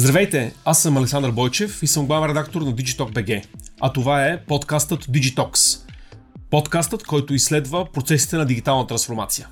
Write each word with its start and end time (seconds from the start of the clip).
Здравейте, 0.00 0.54
аз 0.64 0.82
съм 0.82 0.96
Александър 0.96 1.30
Бойчев 1.30 1.82
и 1.82 1.86
съм 1.86 2.06
главен 2.06 2.30
редактор 2.30 2.62
на 2.62 2.72
Digitalk 2.72 3.12
BG, 3.12 3.44
а 3.80 3.92
това 3.92 4.26
е 4.26 4.44
подкастът 4.44 5.04
Digitox. 5.04 5.80
Подкастът, 6.50 7.02
който 7.02 7.34
изследва 7.34 7.84
процесите 7.84 8.36
на 8.36 8.46
дигитална 8.46 8.86
трансформация. 8.86 9.48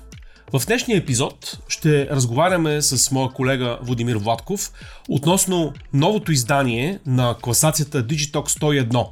В 0.53 0.65
днешния 0.67 0.97
епизод 0.97 1.57
ще 1.67 2.09
разговаряме 2.09 2.81
с 2.81 3.11
моя 3.11 3.29
колега 3.29 3.79
Владимир 3.81 4.15
Владков 4.15 4.71
относно 5.09 5.73
новото 5.93 6.31
издание 6.31 6.99
на 7.05 7.35
класацията 7.41 8.07
Digitox 8.07 8.47
101, 8.47 9.07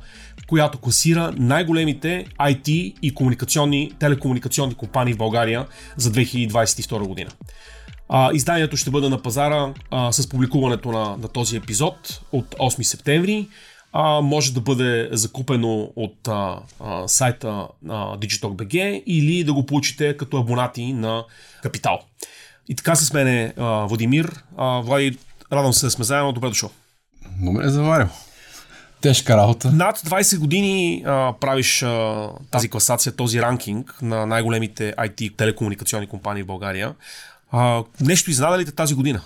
която 0.47 0.77
класира 0.77 1.33
най-големите 1.37 2.25
IT 2.39 2.69
и 3.01 3.13
комуникационни, 3.13 3.91
телекомуникационни 3.99 4.75
компании 4.75 5.13
в 5.13 5.17
България 5.17 5.67
за 5.97 6.11
2022 6.11 7.07
година. 7.07 7.29
А, 8.09 8.31
изданието 8.33 8.77
ще 8.77 8.89
бъде 8.89 9.09
на 9.09 9.21
пазара 9.21 9.73
а, 9.91 10.11
с 10.11 10.29
публикуването 10.29 10.91
на, 10.91 11.17
на 11.17 11.27
този 11.27 11.57
епизод 11.57 12.21
от 12.31 12.55
8 12.55 12.81
септември. 12.81 13.47
А, 13.93 14.21
може 14.21 14.53
да 14.53 14.61
бъде 14.61 15.09
закупено 15.11 15.91
от 15.95 16.27
а, 16.27 16.59
а, 16.79 17.07
сайта 17.07 17.67
а, 17.89 18.17
Digitalk.bg 18.17 19.03
или 19.05 19.43
да 19.43 19.53
го 19.53 19.65
получите 19.65 20.17
като 20.17 20.37
абонати 20.37 20.93
на 20.93 21.23
Капитал. 21.63 21.99
И 22.69 22.75
така 22.75 22.95
с 22.95 23.13
мене 23.13 23.53
а, 23.57 23.85
Владимир. 23.85 24.43
А, 24.57 24.79
Влади, 24.79 25.17
радвам 25.53 25.73
се 25.73 25.85
да 25.85 25.91
сме 25.91 26.05
заедно. 26.05 26.31
Добре 26.31 26.47
дошъл. 26.47 26.69
Добре 27.41 27.69
заварил. 27.69 28.07
Тежка 29.01 29.37
работа. 29.37 29.71
Над 29.71 29.99
20 29.99 30.39
години 30.39 31.03
а, 31.05 31.33
правиш 31.39 31.83
а, 31.83 32.29
тази 32.51 32.69
класация, 32.69 33.15
този 33.15 33.41
ранкинг 33.41 34.01
на 34.01 34.25
най-големите 34.25 34.93
IT 34.97 35.35
телекомуникационни 35.37 36.07
компании 36.07 36.43
в 36.43 36.47
България. 36.47 36.93
А, 37.51 37.83
нещо 38.01 38.31
изненада 38.31 38.57
ли 38.57 38.65
те 38.65 38.71
тази 38.71 38.95
година? 38.95 39.21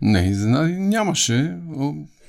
Не, 0.00 0.20
изненади 0.20 0.72
нямаше. 0.72 1.56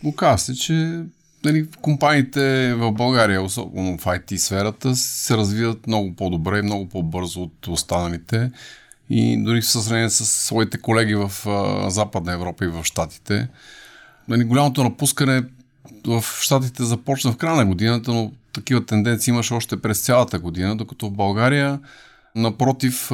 Оказва 0.05 0.37
се, 0.37 0.55
че 0.55 1.03
нали, 1.45 1.67
компаниите 1.81 2.73
в 2.73 2.91
България, 2.91 3.41
особено 3.41 3.97
в 3.97 4.05
IT 4.05 4.37
сферата, 4.37 4.95
се 4.95 5.37
развиват 5.37 5.87
много 5.87 6.15
по-добре, 6.15 6.61
много 6.61 6.89
по-бързо 6.89 7.41
от 7.41 7.67
останалите. 7.67 8.51
И 9.09 9.43
дори 9.43 9.61
в 9.61 9.65
сравнение 9.65 10.09
с 10.09 10.25
своите 10.25 10.77
колеги 10.77 11.15
в 11.15 11.31
а, 11.47 11.89
Западна 11.89 12.33
Европа 12.33 12.65
и 12.65 12.67
в 12.67 12.83
Штатите. 12.83 13.47
Нали, 14.27 14.43
голямото 14.43 14.83
напускане 14.83 15.43
в 16.07 16.25
Штатите 16.41 16.83
започна 16.83 17.31
в 17.31 17.37
края 17.37 17.55
на 17.55 17.65
годината, 17.65 18.11
но 18.11 18.31
такива 18.53 18.85
тенденции 18.85 19.31
имаше 19.31 19.53
още 19.53 19.81
през 19.81 20.01
цялата 20.01 20.39
година, 20.39 20.77
докато 20.77 21.07
в 21.07 21.11
България, 21.11 21.79
напротив, 22.35 23.11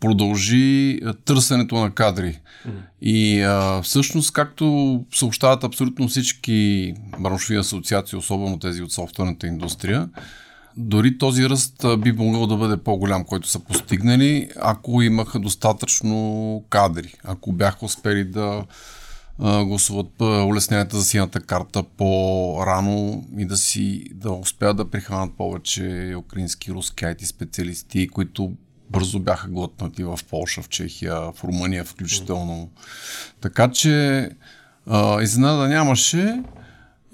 продължи 0.00 1.00
търсенето 1.24 1.76
на 1.76 1.90
кадри. 1.90 2.40
Mm. 2.66 2.70
И 3.02 3.42
а, 3.42 3.82
всъщност, 3.82 4.32
както 4.32 5.04
съобщават 5.14 5.64
абсолютно 5.64 6.08
всички 6.08 6.94
браншови 7.20 7.58
асоциации, 7.58 8.18
особено 8.18 8.58
тези 8.58 8.82
от 8.82 8.92
софтуерната 8.92 9.46
индустрия, 9.46 10.08
дори 10.76 11.18
този 11.18 11.48
ръст 11.48 11.84
би 11.98 12.12
могъл 12.12 12.46
да 12.46 12.56
бъде 12.56 12.76
по-голям, 12.76 13.24
който 13.24 13.48
са 13.48 13.58
постигнали, 13.58 14.48
ако 14.60 15.02
имаха 15.02 15.38
достатъчно 15.38 16.64
кадри, 16.70 17.14
ако 17.24 17.52
бяха 17.52 17.84
успели 17.84 18.24
да 18.24 18.64
гласуват 19.38 20.20
улесненията 20.20 20.96
за 20.96 21.04
сината 21.04 21.40
карта 21.40 21.82
по-рано 21.82 23.24
и 23.38 23.46
да 23.46 23.56
си 23.56 24.04
да 24.14 24.32
успеят 24.32 24.76
да 24.76 24.90
прихванат 24.90 25.36
повече 25.36 26.14
украински, 26.18 26.72
руски 26.72 27.04
IT 27.04 27.24
специалисти, 27.24 28.08
които 28.08 28.52
бързо 28.90 29.20
бяха 29.20 29.48
глътнати 29.48 30.04
в 30.04 30.18
Польша, 30.30 30.62
в 30.62 30.68
Чехия, 30.68 31.14
в 31.14 31.44
Румъния 31.44 31.84
включително. 31.84 32.70
Така 33.40 33.70
че 33.70 34.28
а, 34.86 35.22
изненада 35.22 35.68
нямаше. 35.68 36.42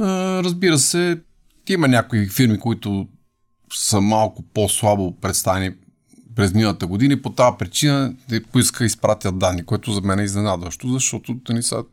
А, 0.00 0.06
разбира 0.42 0.78
се, 0.78 1.20
има 1.68 1.88
някои 1.88 2.28
фирми, 2.28 2.58
които 2.58 3.08
са 3.74 4.00
малко 4.00 4.42
по-слабо 4.42 5.20
представени 5.20 5.74
през 6.36 6.54
миналата 6.54 6.86
година 6.86 7.14
и 7.14 7.22
по 7.22 7.30
тази 7.30 7.56
причина 7.58 8.14
да 8.28 8.42
поиска 8.42 8.84
изпратят 8.84 9.38
данни, 9.38 9.64
което 9.64 9.92
за 9.92 10.00
мен 10.00 10.18
е 10.18 10.24
изненадващо, 10.24 10.88
защото 10.88 11.36
ни 11.48 11.62
са 11.62 11.84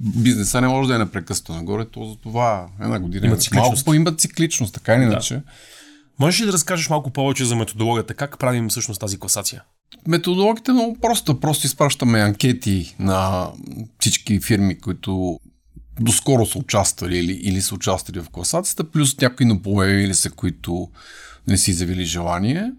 бизнеса 0.00 0.60
не 0.60 0.68
може 0.68 0.88
да 0.88 0.94
е 0.94 0.98
непрекъснато 0.98 1.52
нагоре, 1.52 1.84
то 1.84 2.04
за 2.04 2.16
това 2.16 2.68
една 2.80 3.00
година 3.00 3.26
има 3.26 3.36
цикличност. 3.36 3.86
Малко 3.86 3.94
има 3.94 4.12
цикличност, 4.12 4.74
така 4.74 4.94
или 4.94 5.02
иначе. 5.02 5.34
Да. 5.34 5.42
Можеш 6.18 6.40
ли 6.40 6.46
да 6.46 6.52
разкажеш 6.52 6.88
малко 6.88 7.10
повече 7.10 7.44
за 7.44 7.56
методологията? 7.56 8.14
Как 8.14 8.38
правим 8.38 8.68
всъщност 8.68 9.00
тази 9.00 9.18
класация? 9.18 9.62
Методологията 10.08 10.70
е 10.70 10.74
много 10.74 11.00
проста. 11.00 11.40
Просто 11.40 11.66
изпращаме 11.66 12.20
анкети 12.20 12.96
на 12.98 13.48
всички 14.00 14.40
фирми, 14.40 14.78
които 14.78 15.40
доскоро 16.00 16.46
са 16.46 16.58
участвали 16.58 17.18
или, 17.18 17.32
или 17.32 17.62
са 17.62 17.74
участвали 17.74 18.20
в 18.20 18.28
класацията, 18.28 18.90
плюс 18.90 19.20
някои 19.20 19.46
напоявили 19.46 20.14
се, 20.14 20.30
които 20.30 20.88
не 21.48 21.56
си 21.56 21.72
завили 21.72 22.04
желание. 22.04 22.72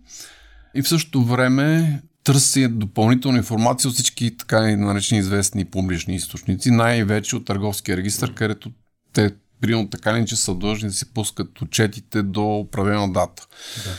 И 0.75 0.81
в 0.81 0.87
същото 0.87 1.23
време 1.23 2.01
търси 2.23 2.67
допълнителна 2.67 3.37
информация 3.37 3.89
от 3.89 3.93
всички 3.93 4.37
така 4.37 4.77
наречени 4.77 5.19
известни 5.19 5.65
публични 5.65 6.15
източници, 6.15 6.71
най-вече 6.71 7.35
от 7.35 7.45
търговския 7.45 7.97
регистр, 7.97 8.33
където 8.33 8.71
те 9.13 9.31
примерно 9.61 9.89
така 9.89 10.13
ли, 10.13 10.25
че 10.25 10.35
са 10.35 10.55
длъжни 10.55 10.89
да 10.89 10.95
си 10.95 11.13
пускат 11.13 11.61
отчетите 11.61 12.23
до 12.23 12.59
определена 12.59 13.13
дата. 13.13 13.47
Да. 13.85 13.91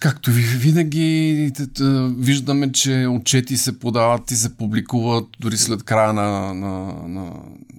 Както 0.00 0.30
ви 0.30 0.42
винаги 0.42 1.52
виждаме, 2.18 2.72
че 2.72 3.06
отчети 3.06 3.56
се 3.56 3.78
подават 3.78 4.30
и 4.30 4.36
се 4.36 4.56
публикуват 4.56 5.24
дори 5.40 5.56
след 5.56 5.82
края 5.82 6.12
на, 6.12 6.54
на, 6.54 6.92
на, 7.08 7.32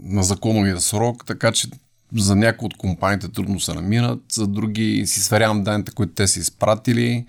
на 0.03 0.23
законовия 0.23 0.81
срок, 0.81 1.25
така 1.25 1.51
че 1.51 1.67
за 2.15 2.35
някои 2.35 2.65
от 2.65 2.77
компаниите 2.77 3.31
трудно 3.31 3.59
се 3.59 3.73
намират, 3.73 4.19
за 4.31 4.47
други 4.47 5.03
си 5.07 5.21
сверявам 5.21 5.63
данните, 5.63 5.91
които 5.91 6.13
те 6.13 6.27
са 6.27 6.39
изпратили. 6.39 7.25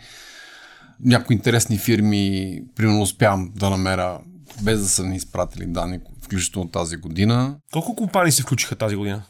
Някои 1.00 1.36
интересни 1.36 1.78
фирми, 1.78 2.60
примерно 2.76 3.02
успявам 3.02 3.52
да 3.56 3.70
намеря 3.70 4.18
без 4.62 4.80
да 4.80 4.88
са 4.88 5.04
ни 5.04 5.16
изпратили 5.16 5.66
данни, 5.66 5.98
включително 6.22 6.68
тази 6.68 6.96
година. 6.96 7.56
Колко 7.72 7.96
компании 7.96 8.32
се 8.32 8.42
включиха 8.42 8.76
тази 8.76 8.96
година? 8.96 9.22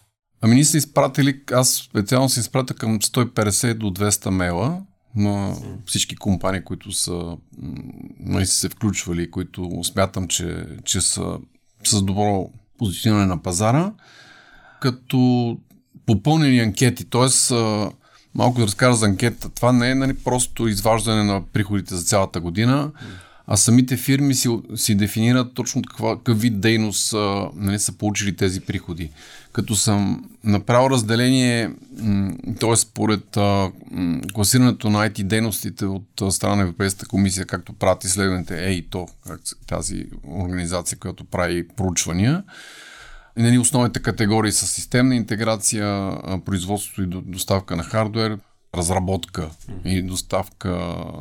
Ами 0.44 0.55
ние 0.55 0.65
сме 0.65 0.78
изпратили, 0.78 1.41
аз 1.53 1.75
специално 1.75 2.28
се 2.28 2.41
изпратя 2.41 2.75
към 2.75 3.00
150 3.00 3.75
до 3.75 3.87
200 3.87 4.31
мейла 4.31 4.82
на 5.16 5.56
всички 5.87 6.16
компании, 6.16 6.65
които 6.65 6.93
са 6.93 7.37
нали, 8.21 8.47
са 8.47 8.59
се 8.59 8.69
включвали, 8.69 9.31
които 9.31 9.84
смятам, 9.84 10.28
че, 10.28 10.66
че 10.84 11.00
са 11.00 11.38
с 11.84 12.03
добро 12.03 12.50
позициониране 12.78 13.27
на 13.27 13.43
пазара, 13.43 13.93
като 14.81 15.59
попълнени 16.06 16.60
анкети, 16.60 17.04
т.е. 17.04 17.54
малко 18.34 18.59
да 18.59 18.66
разкажа 18.66 18.97
за 18.97 19.06
анкета. 19.06 19.49
Това 19.49 19.72
не 19.72 19.91
е 19.91 19.94
нали, 19.94 20.15
просто 20.15 20.69
изваждане 20.69 21.25
на 21.25 21.43
приходите 21.53 21.94
за 21.94 22.04
цялата 22.04 22.41
година, 22.41 22.93
а 23.47 23.56
самите 23.56 23.97
фирми 23.97 24.34
си, 24.34 24.49
си 24.75 24.94
дефинират 24.94 25.55
точно 25.55 25.82
каква, 25.82 26.16
какъв 26.16 26.41
вид 26.41 26.60
дейност 26.60 27.12
а, 27.12 27.49
нали, 27.55 27.78
са 27.78 27.93
получили 27.93 28.37
тези 28.37 28.60
приходи. 28.60 29.10
Като 29.53 29.77
съм 29.77 30.31
направил 30.44 30.91
разделение, 30.91 31.71
т.е. 32.60 32.77
според 32.77 33.38
класирането 34.34 34.91
на 34.91 35.09
IT 35.09 35.22
дейностите 35.22 35.84
от 35.87 36.22
страна 36.31 36.56
на 36.56 36.62
Европейската 36.62 37.06
комисия, 37.06 37.47
както 37.47 37.72
правят 37.72 38.04
изследваните 38.04 38.66
ЕИТО, 38.66 39.09
тази 39.66 40.06
организация, 40.28 40.99
която 40.99 41.25
прави 41.25 41.69
проучвания, 41.69 42.43
нали, 43.37 43.59
основните 43.59 44.03
категории 44.03 44.53
са 44.53 44.66
системна 44.66 45.16
интеграция, 45.16 46.10
производството 46.45 47.03
и 47.03 47.07
доставка 47.07 47.77
на 47.77 47.83
хардвер, 47.83 48.39
разработка 48.74 49.51
и 49.84 50.03
доставка 50.03 50.71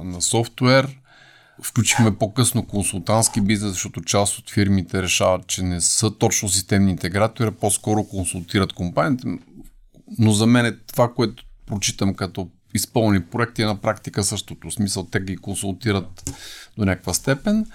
на 0.04 0.22
софтуер– 0.22 0.98
Включихме 1.64 2.18
по-късно 2.18 2.68
консултантски 2.68 3.42
бизнес, 3.42 3.72
защото 3.72 4.02
част 4.02 4.38
от 4.38 4.52
фирмите 4.52 5.04
решават, 5.04 5.48
че 5.48 5.64
не 5.64 5.82
са 5.82 6.18
точно 6.18 6.50
системни 6.50 6.92
интегратори, 6.92 7.48
а 7.48 7.52
по-скоро 7.52 8.04
консултират 8.04 8.74
компаниите. 8.74 9.28
Но 10.20 10.32
за 10.32 10.46
мен 10.46 10.66
е 10.66 10.78
това, 10.78 11.14
което 11.14 11.44
прочитам 11.66 12.14
като 12.14 12.50
изпълни 12.74 13.24
проекти 13.24 13.62
е 13.62 13.66
на 13.66 13.82
практика 13.82 14.24
същото. 14.24 14.70
В 14.70 14.74
смисъл, 14.74 15.04
те 15.04 15.20
ги 15.20 15.38
консултират 15.38 16.32
до 16.78 16.86
някаква 16.86 17.14
степен. 17.14 17.66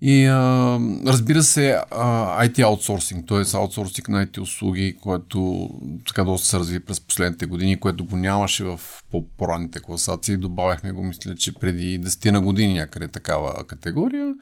И 0.00 0.26
а, 0.26 0.78
разбира 1.06 1.42
се, 1.42 1.78
а, 1.90 2.46
IT 2.46 2.62
аутсорсинг, 2.62 3.28
т.е. 3.28 3.56
аутсорсинг 3.56 4.08
на 4.08 4.26
IT 4.26 4.40
услуги, 4.40 4.96
което 5.02 5.70
така 6.06 6.24
доста 6.24 6.46
се 6.48 6.58
разви 6.58 6.80
през 6.80 7.00
последните 7.00 7.46
години, 7.46 7.80
което 7.80 8.04
го 8.04 8.16
нямаше 8.16 8.64
в 8.64 8.80
по-ранните 9.10 9.80
класации. 9.80 10.36
Добавяхме 10.36 10.92
го, 10.92 11.02
мисля, 11.02 11.34
че 11.34 11.54
преди 11.54 12.00
10 12.00 12.30
на 12.30 12.40
години 12.40 12.74
някъде 12.74 13.08
такава 13.08 13.66
категория. 13.66 14.34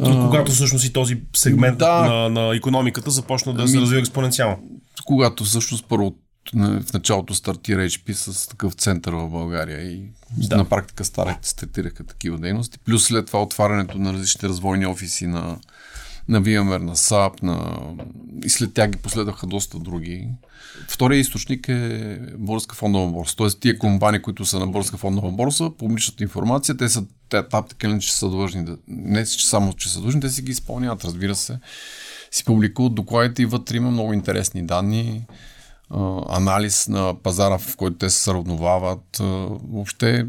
И 0.00 0.10
когато 0.10 0.52
всъщност 0.52 0.84
и 0.84 0.92
този 0.92 1.20
сегмент 1.36 1.78
да, 1.78 2.04
на, 2.04 2.28
на 2.28 2.56
економиката 2.56 3.10
започна 3.10 3.54
да 3.54 3.68
се 3.68 3.76
ами, 3.76 3.82
развива 3.82 4.00
експоненциално. 4.00 4.58
Когато 5.04 5.44
всъщност 5.44 5.84
първо 5.88 6.14
в 6.52 6.92
началото 6.94 7.34
стартира 7.34 7.80
HP 7.80 8.12
с 8.12 8.48
такъв 8.48 8.74
център 8.74 9.12
в 9.12 9.28
България 9.28 9.92
и 9.92 10.02
да. 10.30 10.56
на 10.56 10.64
практика 10.64 11.04
старите 11.04 11.48
стартираха 11.48 12.04
такива 12.04 12.38
дейности. 12.38 12.78
Плюс 12.78 13.04
след 13.04 13.26
това 13.26 13.42
отварянето 13.42 13.98
на 13.98 14.12
различните 14.12 14.48
развойни 14.48 14.86
офиси 14.86 15.26
на, 15.26 15.58
на 16.28 16.42
VMware, 16.42 16.82
на 16.82 16.96
SAP, 16.96 17.42
на... 17.42 17.78
и 18.44 18.50
след 18.50 18.74
тях 18.74 18.90
ги 18.90 18.98
последваха 18.98 19.46
доста 19.46 19.78
други. 19.78 20.28
Втория 20.88 21.18
източник 21.18 21.68
е 21.68 22.18
Българска 22.38 22.74
фондова 22.74 23.12
борса. 23.12 23.36
Тоест 23.36 23.60
тия 23.60 23.78
компании, 23.78 24.22
които 24.22 24.44
са 24.44 24.58
на 24.58 24.66
Българска 24.66 24.96
фондова 24.96 25.32
борса, 25.32 25.70
публичната 25.78 26.22
информация, 26.22 26.76
те 26.76 26.88
са 26.88 27.04
те, 27.28 27.42
така 27.48 27.98
че 27.98 28.14
са 28.14 28.28
длъжни 28.28 28.64
да... 28.64 28.76
Не 28.88 29.26
че 29.26 29.46
само, 29.46 29.72
че 29.72 29.92
са 29.92 30.00
длъжни, 30.00 30.20
те 30.20 30.28
си 30.28 30.42
ги 30.42 30.52
изпълняват, 30.52 31.04
разбира 31.04 31.34
се. 31.34 31.58
Си 32.30 32.44
публикуват 32.44 32.94
докладите 32.94 33.42
и 33.42 33.46
вътре 33.46 33.76
има 33.76 33.90
много 33.90 34.12
интересни 34.12 34.66
данни 34.66 35.26
анализ 36.28 36.88
на 36.88 37.14
пазара, 37.22 37.58
в 37.58 37.76
който 37.76 37.96
те 37.96 38.10
се 38.10 38.22
сравновават. 38.22 39.16
Въобще 39.70 40.26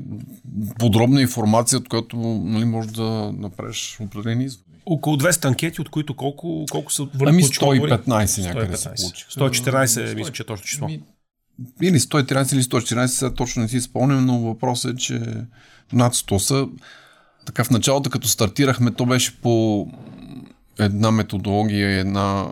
подробна 0.80 1.22
информация, 1.22 1.80
от 1.80 1.90
която 1.90 2.18
нали, 2.44 2.66
може 2.66 2.90
да 2.90 3.31
направиш 3.38 3.98
определени 4.02 4.44
изводи. 4.44 4.66
Около 4.86 5.18
200 5.18 5.46
анкети, 5.46 5.81
от 5.81 5.90
които 5.90 6.16
колко, 6.16 6.66
колко 6.72 6.94
са 6.94 7.04
върху 7.04 7.30
Ами 7.30 7.44
115 7.44 8.07
някъде 8.48 8.75
115. 8.75 8.75
се 8.75 9.04
получи. 9.04 9.25
114 9.25 10.16
мисля, 10.16 10.31
че 10.31 10.44
е 10.44 10.46
точно 10.46 10.66
число. 10.66 10.88
Или 11.81 12.00
113 12.00 12.54
или 12.54 12.63
114, 12.63 13.06
сега 13.06 13.34
точно 13.34 13.62
не 13.62 13.68
си 13.68 13.81
спомням, 13.81 14.25
но 14.25 14.40
въпросът 14.40 14.94
е, 14.94 14.98
че 14.98 15.22
над 15.94 16.13
100 16.13 16.38
са. 16.38 16.68
Така 17.46 17.63
в 17.63 17.69
началото, 17.69 18.10
като 18.10 18.28
стартирахме, 18.28 18.92
то 18.92 19.06
беше 19.06 19.42
по 19.42 19.88
една 20.80 21.12
методология, 21.12 22.00
една, 22.00 22.52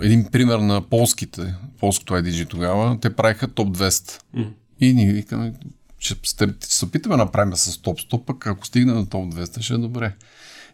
един 0.00 0.24
пример 0.24 0.58
на 0.58 0.82
полските, 0.82 1.54
полското 1.82 2.14
IDG 2.14 2.48
тогава. 2.48 2.98
Те 3.00 3.16
правиха 3.16 3.48
топ 3.48 3.76
200. 3.76 4.20
Mm. 4.36 4.48
И 4.80 4.92
ние 4.92 5.12
викаме, 5.12 5.52
ще 5.98 6.14
се 6.60 6.84
опитаме 6.84 7.16
да 7.16 7.24
направим 7.24 7.56
с 7.56 7.78
топ 7.78 7.98
100, 7.98 8.24
пък 8.24 8.46
ако 8.46 8.66
стигне 8.66 8.92
на 8.92 9.08
топ 9.08 9.34
200, 9.34 9.60
ще 9.60 9.74
е 9.74 9.78
добре. 9.78 10.12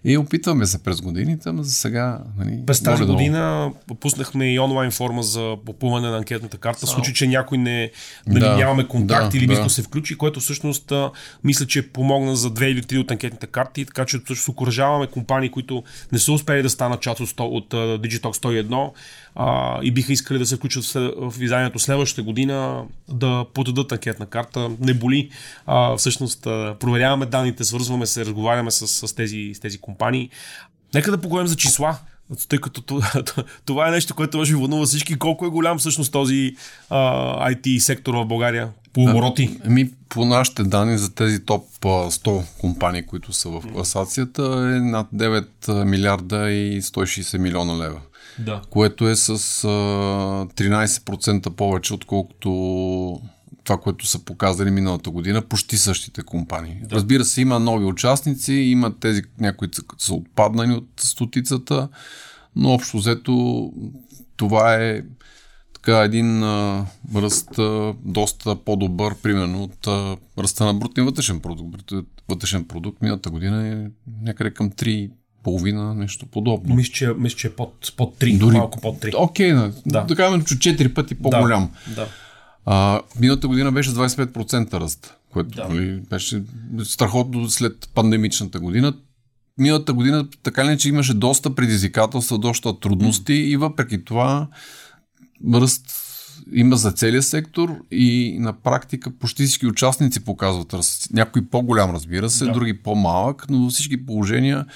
И 0.05 0.17
опитваме 0.17 0.67
се 0.67 0.83
през 0.83 1.01
годините, 1.01 1.53
но 1.53 1.63
за 1.63 1.73
сега... 1.73 2.21
Нали, 2.39 2.63
през 2.67 2.83
тази 2.83 3.05
година 3.05 3.73
да... 3.89 3.95
пуснахме 3.95 4.53
и 4.53 4.59
онлайн 4.59 4.91
форма 4.91 5.23
за 5.23 5.57
попълване 5.67 6.09
на 6.09 6.17
анкетната 6.17 6.59
карта, 6.59 6.87
в 6.87 6.91
случай, 6.91 7.15
че 7.15 7.27
някой 7.27 7.59
не, 7.59 7.91
нали, 8.27 8.41
да, 8.41 8.57
нямаме 8.57 8.89
контакт 8.89 9.33
да, 9.33 9.39
или 9.39 9.47
да. 9.47 9.71
се 9.71 9.83
включи, 9.83 10.19
което 10.19 10.41
всъщност 10.41 10.93
мисля, 11.45 11.67
че 11.67 11.89
помогна 11.89 12.37
за 12.37 12.51
две 12.51 12.67
или 12.67 12.83
три 12.83 12.99
от 12.99 13.11
анкетните 13.11 13.47
карти, 13.47 13.85
така 13.85 14.05
че 14.05 14.19
всъщност 14.19 14.49
окоръжаваме 14.49 15.07
компании, 15.07 15.51
които 15.51 15.83
не 16.13 16.19
са 16.19 16.33
успели 16.33 16.63
да 16.63 16.71
станат 16.71 17.01
част 17.01 17.21
от, 17.21 17.41
от 17.41 17.71
Digitalk 17.75 18.67
101, 18.67 18.91
а, 19.41 19.79
и 19.83 19.91
биха 19.91 20.13
искали 20.13 20.39
да 20.39 20.47
се 20.47 20.57
включат 20.57 20.85
в, 21.17 21.33
изданието 21.41 21.79
следващата 21.79 22.23
година 22.23 22.85
да 23.09 23.45
подадат 23.55 23.93
анкетна 23.93 24.27
карта. 24.27 24.71
Не 24.81 24.95
боли. 24.95 25.31
А, 25.67 25.97
всъщност 25.97 26.43
проверяваме 26.81 27.27
данните, 27.27 27.65
свързваме 27.65 28.07
се, 28.07 28.25
разговаряме 28.25 28.71
с, 28.71 28.89
с, 28.89 29.15
тези, 29.15 29.53
с 29.55 29.61
тези 29.61 29.79
компании. 29.79 30.31
Нека 30.95 31.11
да 31.11 31.19
поговорим 31.19 31.47
за 31.47 31.57
числа 31.57 31.99
тъй 32.49 32.59
като 32.59 32.83
това 33.65 33.89
е 33.89 33.91
нещо, 33.91 34.15
което 34.15 34.39
може 34.39 34.57
вълнува 34.57 34.87
всички. 34.87 35.19
Колко 35.19 35.47
е 35.47 35.49
голям 35.49 35.79
всъщност 35.79 36.13
този 36.13 36.57
а, 36.91 37.51
IT 37.51 37.79
сектор 37.79 38.15
в 38.15 38.25
България 38.25 38.69
по 38.93 39.03
обороти? 39.03 39.61
Ами, 39.65 39.91
по 40.09 40.25
нашите 40.25 40.63
данни 40.63 40.99
за 40.99 41.15
тези 41.15 41.45
топ 41.45 41.69
100 41.83 42.45
компании, 42.59 43.03
които 43.03 43.33
са 43.33 43.49
в 43.49 43.63
класацията, 43.73 44.43
е 44.43 44.81
над 44.81 45.07
9 45.15 45.85
милиарда 45.85 46.51
и 46.51 46.83
160 46.83 47.39
милиона 47.39 47.85
лева 47.85 48.01
да. 48.39 48.63
което 48.71 49.09
е 49.09 49.17
с 49.17 49.29
а, 49.31 49.37
13% 50.47 51.51
повече, 51.51 51.95
отколкото 51.95 53.21
това, 53.65 53.81
което 53.81 54.07
са 54.07 54.25
показали 54.25 54.71
миналата 54.71 55.11
година, 55.11 55.43
почти 55.43 55.77
същите 55.77 56.23
компании. 56.23 56.81
Да. 56.83 56.97
Разбира 56.97 57.25
се, 57.25 57.41
има 57.41 57.61
нови 57.61 57.85
участници, 57.85 58.53
има 58.53 58.99
тези, 58.99 59.23
някои 59.41 59.69
са 59.99 60.15
отпаднани 60.15 60.75
от 60.75 60.89
стотицата, 61.01 61.89
но 62.57 62.73
общо 62.73 62.97
взето 62.97 63.73
това 64.37 64.75
е 64.75 65.03
така 65.89 66.05
един 66.05 66.43
а, 66.43 66.87
ръст 67.17 67.59
а, 67.59 67.95
доста 68.05 68.57
по-добър, 68.57 69.15
примерно 69.15 69.63
от 69.63 69.87
а, 69.87 70.17
ръста 70.39 70.65
на 70.65 70.75
брутния 70.75 71.05
вътрешен 71.05 71.41
продукт. 71.41 71.93
Вътрешен 72.29 72.65
продукт 72.65 73.03
миналата 73.03 73.31
година 73.31 73.69
е 73.69 73.87
някъде 74.23 74.51
към 74.51 74.71
3 74.71 75.11
половина, 75.43 75.95
нещо 75.95 76.27
подобно. 76.27 76.75
Мисля, 76.75 76.93
че, 76.93 77.13
мисля, 77.19 77.37
че 77.37 77.47
е 77.47 77.51
под, 77.51 77.93
под 77.97 78.19
3, 78.19 78.39
Дори, 78.39 78.57
малко 78.57 78.81
под 78.81 79.03
3. 79.03 79.15
Окей, 79.17 79.53
okay, 79.53 79.73
да. 79.87 80.05
да 80.05 80.17
кажем, 80.17 80.45
че 80.45 80.55
4 80.55 80.95
пъти 80.95 81.15
по-голям. 81.15 81.71
Да, 81.89 81.95
да. 81.95 82.09
А, 82.67 83.01
миналата 83.21 83.49
година 83.49 83.73
беше 83.73 83.91
25% 83.91 84.81
ръст, 84.81 85.15
което 85.33 85.51
да. 85.51 85.69
нали, 85.69 86.01
беше 86.11 86.43
страхотно 86.85 87.51
след 87.51 87.89
пандемичната 87.95 88.61
година. 88.61 88.95
Миналата 89.59 89.93
година 89.93 90.29
така 90.43 90.67
ли, 90.67 90.79
че 90.79 90.89
имаше 90.89 91.15
доста 91.15 91.55
предизвикателства, 91.55 92.39
доста 92.39 92.81
трудности 92.81 93.33
mm. 93.33 93.45
и 93.45 93.57
въпреки 93.57 94.05
това 94.05 94.49
ръст 95.55 96.09
има 96.53 96.77
за 96.77 96.93
целия 96.93 97.23
сектор 97.23 97.77
и 97.91 98.37
на 98.41 98.53
практика 98.53 99.11
почти 99.11 99.45
всички 99.45 99.67
участници 99.67 100.25
показват 100.25 100.75
ръст. 100.75 101.09
Някой 101.13 101.47
по-голям, 101.47 101.91
разбира 101.91 102.31
се, 102.31 102.45
да. 102.45 102.53
други 102.53 102.83
по-малък, 102.83 103.47
но 103.51 103.63
във 103.63 103.73
всички 103.73 104.07
положения 104.07 104.67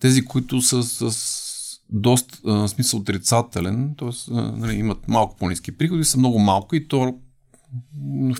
тези, 0.00 0.24
които 0.24 0.62
са 0.62 0.82
с 0.82 1.40
доста 1.92 2.38
а, 2.46 2.68
смисъл 2.68 3.00
отрицателен, 3.00 3.94
т.е. 3.98 4.32
Нали, 4.32 4.74
имат 4.74 5.08
малко 5.08 5.36
по-низки 5.36 5.72
приходи, 5.72 6.04
са 6.04 6.18
много 6.18 6.38
малко 6.38 6.76
и 6.76 6.88
то 6.88 7.14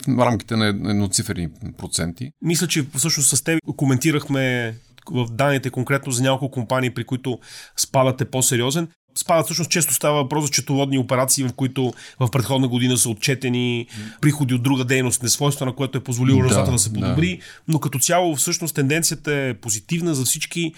в 0.08 0.19
рамките 0.19 0.56
на 0.56 0.67
едноциферни 0.67 1.49
проценти. 1.78 2.32
Мисля, 2.43 2.67
че 2.67 2.87
всъщност 2.96 3.28
с 3.37 3.43
теб 3.43 3.58
коментирахме 3.76 4.75
в 5.11 5.26
данните 5.31 5.70
конкретно 5.70 6.12
за 6.12 6.22
няколко 6.22 6.50
компании, 6.50 6.94
при 6.94 7.05
които 7.05 7.38
спадът 7.76 8.20
е 8.20 8.31
по-сериозен 8.31 8.88
спадат. 9.20 9.44
Всъщност 9.44 9.70
често 9.70 9.94
става 9.94 10.17
въпрос 10.22 10.44
за 10.44 10.50
четоводни 10.50 10.99
операции, 10.99 11.44
в 11.44 11.52
които 11.52 11.93
в 12.20 12.31
предходна 12.31 12.69
година 12.69 12.96
са 12.96 13.11
отчетени 13.11 13.87
приходи 14.20 14.55
от 14.55 14.62
друга 14.62 14.84
дейност, 14.84 15.22
несвойствена, 15.22 15.72
което 15.72 15.99
е 15.99 16.00
позволило 16.00 16.38
да, 16.38 16.44
резултата 16.44 16.72
да 16.72 16.78
се 16.78 16.93
подобри. 16.93 17.37
Да. 17.37 17.44
Но 17.69 17.78
като 17.78 17.99
цяло 17.99 18.37
всъщност 18.37 18.75
тенденцията 18.75 19.34
е 19.34 19.55
позитивна 19.55 20.14
за 20.14 20.25
всички, 20.25 20.72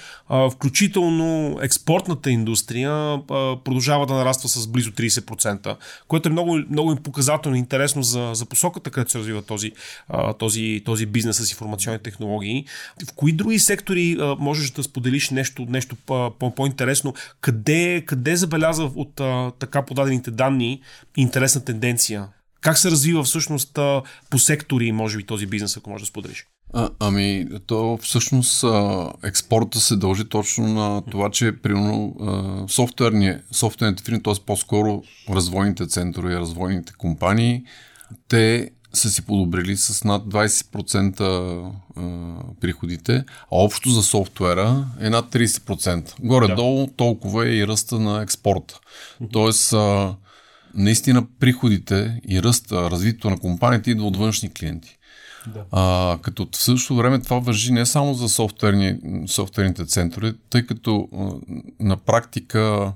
включително 0.53 1.59
експортната 1.63 2.31
индустрия 2.31 3.19
продължава 3.65 4.07
да 4.07 4.15
нараства 4.15 4.49
с 4.49 4.67
близо 4.67 4.91
30%, 4.91 5.77
което 6.09 6.29
е 6.29 6.33
много, 6.33 6.59
много 6.71 6.97
показателно 6.97 7.57
и 7.57 7.59
интересно 7.59 8.03
за, 8.03 8.31
за 8.35 8.47
посоката, 8.47 8.91
където 8.91 9.11
се 9.11 9.19
развива 9.19 9.43
този, 9.43 9.73
този, 10.39 10.83
този 10.85 11.07
бизнес 11.07 11.37
с 11.37 11.51
информационни 11.51 11.99
технологии. 11.99 12.65
В 13.09 13.13
кои 13.17 13.33
други 13.33 13.59
сектори 13.59 14.17
можеш 14.39 14.71
да 14.71 14.83
споделиш 14.83 15.31
нещо, 15.31 15.67
нещо 15.69 15.97
по-интересно? 16.57 17.15
Къде, 17.41 18.03
къде 18.07 18.32
къде 18.33 18.37
забелязва 18.37 18.91
от 18.97 19.21
а, 19.21 19.53
така 19.59 19.83
подадените 19.83 20.31
данни 20.31 20.81
интересна 21.17 21.65
тенденция? 21.65 22.29
Как 22.61 22.79
се 22.79 22.91
развива 22.91 23.23
всъщност 23.23 23.79
а, 23.79 24.03
по 24.31 24.39
сектори, 24.39 24.93
може 24.93 25.17
би, 25.17 25.27
този 25.27 25.47
бизнес, 25.47 25.77
ако 25.77 25.91
може 25.91 26.03
да 26.03 26.09
споделиш? 26.09 26.47
А, 26.75 26.91
ами, 27.01 27.47
то 27.67 27.99
всъщност 28.03 28.65
а, 28.65 29.13
експорта 29.25 29.81
се 29.81 29.97
дължи 29.97 30.25
точно 30.25 30.69
на 30.69 31.03
това, 31.11 31.31
че 31.31 31.57
примерно 31.63 32.17
софтуерните 33.53 34.05
фирми, 34.05 34.23
т.е. 34.23 34.35
по-скоро 34.47 35.03
развойните 35.31 35.87
центрове 35.87 36.35
развойните 36.35 36.93
компании, 36.99 37.63
те 38.29 38.71
са 38.93 39.11
си 39.11 39.23
подобрили 39.23 39.77
с 39.77 40.05
над 40.05 40.23
20% 40.23 41.71
приходите, 42.61 43.25
а 43.27 43.47
общо 43.51 43.91
за 43.91 44.03
софтуера 44.03 44.87
е 45.01 45.11
над 45.11 45.33
30%. 45.33 46.15
Горе-долу 46.21 46.87
толкова 46.87 47.49
е 47.49 47.51
и 47.51 47.67
ръста 47.67 47.99
на 47.99 48.23
експорта. 48.23 48.81
Тоест, 49.33 49.75
наистина 50.75 51.27
приходите 51.41 52.21
и 52.29 52.43
ръста, 52.43 52.91
развитието 52.91 53.31
на 53.31 53.39
компаниите 53.39 53.91
идва 53.91 54.07
от 54.07 54.17
външни 54.17 54.53
клиенти. 54.53 54.99
Да. 55.47 55.65
А, 55.71 56.19
като 56.23 56.49
в 56.53 56.57
същото 56.57 56.97
време 56.97 57.21
това 57.21 57.39
въжи 57.39 57.73
не 57.73 57.87
само 57.87 58.15
за 58.15 58.29
софтуерни, 58.29 58.99
софтуерните 59.27 59.87
центрове, 59.87 60.35
тъй 60.51 60.67
като 60.67 61.09
а, 61.13 61.31
на 61.81 61.97
практика 61.97 62.93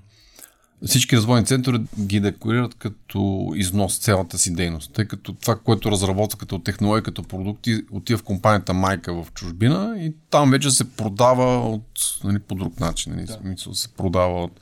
всички 0.86 1.16
развойни 1.16 1.46
центрове 1.46 1.78
ги 2.00 2.20
декорират 2.20 2.74
като 2.74 3.52
износ 3.56 3.98
цялата 3.98 4.38
си 4.38 4.54
дейност, 4.54 4.92
тъй 4.92 5.04
като 5.04 5.32
това, 5.32 5.56
което 5.56 5.90
разработват 5.90 6.40
като 6.40 6.58
технология, 6.58 7.02
като 7.02 7.22
продукти, 7.22 7.82
отива 7.90 8.18
в 8.18 8.22
компанията 8.22 8.74
майка 8.74 9.14
в 9.14 9.32
чужбина 9.34 9.96
и 9.98 10.14
там 10.30 10.50
вече 10.50 10.70
се 10.70 10.90
продава 10.90 11.70
от, 11.70 11.84
нали, 12.24 12.38
по 12.38 12.54
друг 12.54 12.80
начин. 12.80 13.12
Нали, 13.14 13.26
да. 13.26 13.32
Смисъл, 13.32 13.74
се 13.74 13.88
продава 13.88 14.44
от, 14.44 14.60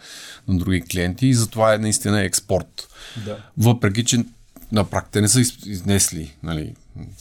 на 0.48 0.58
други 0.58 0.80
клиенти 0.80 1.26
и 1.26 1.34
затова 1.34 1.74
е 1.74 1.78
наистина 1.78 2.22
експорт. 2.22 2.88
Да. 3.24 3.38
Въпреки, 3.58 4.04
че 4.04 4.24
на 4.72 4.84
практика 4.84 5.20
не 5.20 5.28
са 5.28 5.40
изнесли 5.66 6.36
нали, 6.42 6.74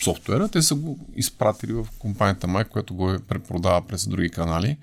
софтуера, 0.04 0.48
те 0.48 0.62
са 0.62 0.76
го 0.76 1.00
изпратили 1.16 1.74
в 1.74 1.88
компанията 2.00 2.48
майка, 2.48 2.70
която 2.70 2.96
го 2.96 3.12
е 3.12 3.20
препродава 3.20 3.88
през 3.88 4.08
други 4.08 4.30
канали. 4.30 4.78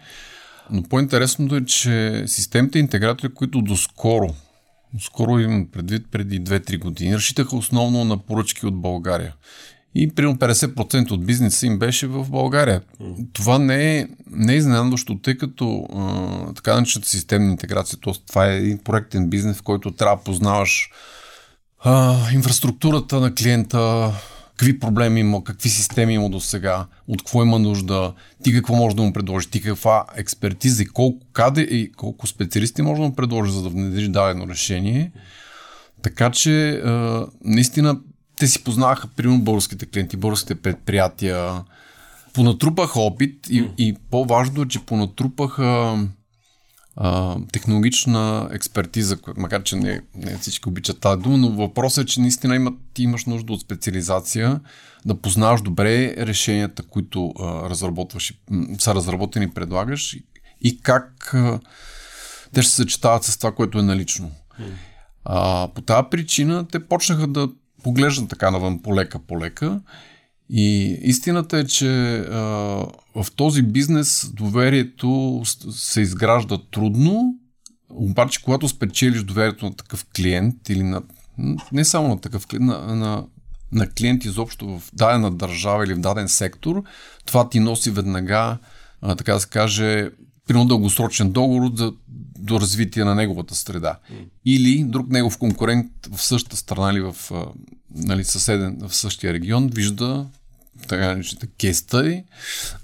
Но 0.73 0.83
по-интересното 0.83 1.57
е, 1.57 1.65
че 1.65 2.25
системите 2.27 2.79
интегратори, 2.79 3.35
които 3.35 3.63
доскоро, 3.63 4.35
скоро 5.01 5.39
имам 5.39 5.67
предвид 5.73 6.07
преди 6.11 6.41
2-3 6.41 6.79
години, 6.79 7.15
разчитаха 7.15 7.57
основно 7.57 8.05
на 8.05 8.19
поръчки 8.19 8.67
от 8.67 8.81
България. 8.81 9.35
и 9.95 10.15
примерно 10.15 10.39
50% 10.39 11.11
от 11.11 11.27
бизнеса 11.27 11.67
им 11.67 11.79
беше 11.79 12.07
в 12.07 12.31
България. 12.31 12.83
Това 13.33 13.59
не 13.59 13.99
е, 13.99 14.09
не 14.31 14.53
е 14.53 14.57
изненадващо, 14.57 15.19
тъй 15.19 15.37
като 15.37 15.87
а, 15.95 16.55
така 16.55 16.75
наречената 16.75 17.09
системна 17.09 17.51
интеграция, 17.51 17.99
т.е. 18.05 18.13
това 18.27 18.47
е 18.47 18.57
един 18.57 18.79
проектен 18.79 19.31
бизнес, 19.31 19.57
в 19.57 19.63
който 19.63 19.91
трябва 19.91 20.17
да 20.17 20.23
познаваш 20.23 20.91
а, 21.81 22.17
инфраструктурата 22.33 23.21
на 23.21 23.35
клиента, 23.35 24.13
какви 24.61 24.79
проблеми 24.79 25.21
има, 25.21 25.45
какви 25.45 25.69
системи 25.69 26.15
има 26.15 26.31
до 26.31 26.41
сега, 26.41 26.87
от 27.09 27.23
какво 27.23 27.43
има 27.43 27.59
нужда, 27.59 28.13
ти 28.43 28.53
какво 28.53 28.75
може 28.75 28.97
да 28.97 29.03
му 29.03 29.13
предложиш, 29.13 29.51
ти 29.51 29.63
каква 29.63 30.05
експертиза 30.17 30.83
и 30.83 30.87
колко 30.87 31.27
каде 31.33 31.61
и 31.61 31.93
колко 31.93 32.27
специалисти 32.27 32.83
може 32.83 33.01
да 33.01 33.09
му 33.09 33.15
предложиш, 33.15 33.53
за 33.53 33.63
да 33.63 33.69
внедриш 33.69 34.09
дадено 34.09 34.49
решение. 34.49 35.13
Така 36.03 36.31
че, 36.31 36.71
а, 36.71 37.27
наистина, 37.45 38.01
те 38.37 38.47
си 38.47 38.65
познаваха, 38.65 39.09
примерно, 39.09 39.41
българските 39.41 39.87
клиенти, 39.87 40.17
българските 40.17 40.55
предприятия, 40.55 41.65
понатрупаха 42.33 43.01
опит 43.01 43.51
и, 43.51 43.69
и 43.79 43.97
по-важно 44.11 44.63
е, 44.63 44.69
че 44.69 44.87
понатрупаха 44.87 45.99
а, 46.97 47.37
технологична 47.53 48.49
експертиза, 48.53 49.19
макар 49.37 49.63
че 49.63 49.77
не, 49.77 50.01
не 50.15 50.39
всички 50.39 50.69
обичат 50.69 51.01
тази 51.01 51.23
дума, 51.23 51.37
но 51.37 51.51
въпросът 51.51 52.05
е, 52.05 52.07
че 52.07 52.21
наистина 52.21 52.57
има, 52.57 52.73
ти 52.95 53.03
имаш 53.03 53.25
нужда 53.25 53.53
от 53.53 53.61
специализация, 53.61 54.61
да 55.07 55.15
познаваш 55.15 55.63
добре 55.63 56.17
решенията, 56.27 56.83
които 56.83 57.35
а, 57.41 57.71
разработваш, 57.71 58.35
са 58.79 58.95
разработени 58.95 59.45
и 59.45 59.55
предлагаш 59.55 60.17
и, 60.61 60.81
как 60.81 61.35
а, 61.35 61.61
те 62.53 62.63
ще 62.63 62.71
се 62.71 62.77
съчетават 62.77 63.25
с 63.25 63.39
това, 63.39 63.53
което 63.53 63.79
е 63.79 63.83
налично. 63.83 64.31
А, 65.25 65.69
по 65.75 65.81
тази 65.81 66.07
причина 66.11 66.69
те 66.69 66.87
почнаха 66.87 67.27
да 67.27 67.49
поглеждат 67.83 68.29
така 68.29 68.51
навън 68.51 68.83
полека-полека 68.83 69.81
и 70.53 70.99
истината 71.03 71.59
е, 71.59 71.67
че 71.67 72.19
а, 72.19 72.39
в 73.15 73.27
този 73.37 73.63
бизнес 73.63 74.31
доверието 74.35 75.43
се 75.71 76.01
изгражда 76.01 76.59
трудно, 76.71 77.35
обаче 77.91 78.43
когато 78.43 78.69
спечелиш 78.69 79.23
доверието 79.23 79.65
на 79.65 79.75
такъв 79.75 80.07
клиент 80.17 80.69
или 80.69 80.83
на 80.83 81.03
не 81.73 81.85
само 81.85 82.09
на 82.09 82.21
такъв 82.21 82.47
клиент, 82.47 82.65
на, 82.65 82.95
на, 82.95 83.27
на 83.73 83.91
клиент 83.91 84.25
изобщо 84.25 84.79
в 84.79 84.83
дадена 84.93 85.31
държава 85.31 85.85
или 85.85 85.95
в 85.95 86.01
даден 86.01 86.29
сектор, 86.29 86.83
това 87.25 87.49
ти 87.49 87.61
носи 87.61 87.91
веднага, 87.91 88.59
а, 89.03 89.15
така 89.15 89.35
да 89.35 89.41
се 89.41 89.49
каже, 89.49 90.11
примерно 90.47 90.69
дългосрочен 90.69 91.33
договор 91.33 91.71
за, 91.77 91.93
до 92.39 92.61
развитие 92.61 93.05
на 93.05 93.15
неговата 93.15 93.55
среда. 93.55 93.99
Или 94.45 94.85
друг 94.85 95.09
негов 95.09 95.39
конкурент 95.39 95.91
в 96.13 96.23
същата 96.23 96.57
страна 96.57 96.91
или 96.93 97.01
в 97.01 97.17
нали, 97.95 98.25
съседен, 98.25 98.79
в 98.89 98.97
същия 98.97 99.33
регион 99.33 99.69
вижда 99.69 100.27
така 100.91 101.07
наречената 101.07 101.47
кеста 101.47 102.23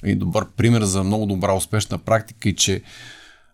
и 0.05 0.15
добър 0.15 0.47
пример 0.57 0.83
за 0.83 1.05
много 1.05 1.27
добра 1.27 1.55
успешна 1.55 1.99
практика 1.99 2.49
и 2.49 2.57
че 2.57 2.83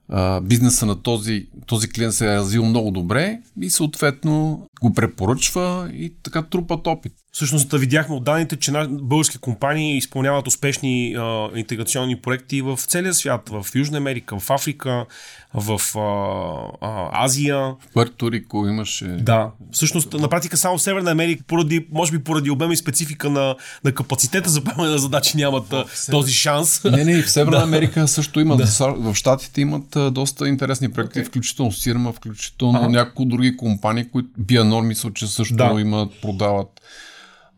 а, 0.08 0.40
бизнеса 0.40 0.86
на 0.86 1.02
този, 1.02 1.46
този 1.66 1.88
клиент 1.88 2.14
се 2.14 2.26
е 2.26 2.36
развил 2.36 2.64
много 2.64 2.90
добре 2.90 3.40
и 3.60 3.70
съответно 3.70 4.66
го 4.82 4.94
препоръчва 4.94 5.90
и 5.94 6.14
така 6.22 6.42
трупат 6.42 6.86
опит. 6.86 7.12
Всъщност 7.32 7.72
видяхме 7.72 8.14
от 8.14 8.24
данните, 8.24 8.56
че 8.56 8.72
български 8.88 9.38
компании 9.38 9.96
изпълняват 9.96 10.48
успешни 10.48 11.14
а, 11.18 11.48
интеграционни 11.56 12.20
проекти 12.20 12.62
в 12.62 12.78
целия 12.86 13.14
свят, 13.14 13.48
в 13.48 13.66
Южна 13.74 13.98
Америка, 13.98 14.38
в 14.38 14.50
Африка, 14.50 15.06
в 15.54 15.80
а, 15.98 16.86
а, 16.86 17.24
Азия. 17.24 17.58
В 17.58 17.92
Пуерто 17.92 18.32
Рико 18.32 18.66
имаше. 18.66 19.04
Да, 19.04 19.50
всъщност 19.72 20.12
на 20.12 20.28
практика 20.28 20.56
само 20.56 20.78
Северна 20.78 21.10
Америка, 21.10 21.44
поради, 21.46 21.86
може 21.92 22.12
би 22.12 22.24
поради 22.24 22.50
обема 22.50 22.72
и 22.72 22.76
специфика 22.76 23.30
на, 23.30 23.56
на 23.84 23.92
капацитета 23.92 24.50
за 24.50 24.64
правене 24.64 24.88
на 24.88 24.98
задачи 24.98 25.36
нямат 25.36 25.68
в 25.68 25.84
този 26.10 26.32
шанс. 26.32 26.84
Не, 26.84 27.04
не, 27.04 27.22
в 27.22 27.30
Северна 27.30 27.56
да. 27.58 27.62
Америка 27.62 28.08
също 28.08 28.40
имат. 28.40 28.58
Да. 28.58 28.94
В 28.96 29.14
Штатите 29.14 29.60
имат 29.60 29.96
доста 30.10 30.48
интересни 30.48 30.92
проекти, 30.92 31.18
okay. 31.18 31.26
включително 31.26 31.72
Сирма, 31.72 32.12
включително 32.12 32.78
ага. 32.78 32.88
няколко 32.88 33.24
други 33.24 33.56
компании, 33.56 34.08
които 34.08 34.28
Бианор 34.72 34.82
мисля, 34.82 35.12
че 35.14 35.26
също 35.26 35.56
да. 35.56 35.76
имат, 35.80 36.12
продават. 36.22 36.80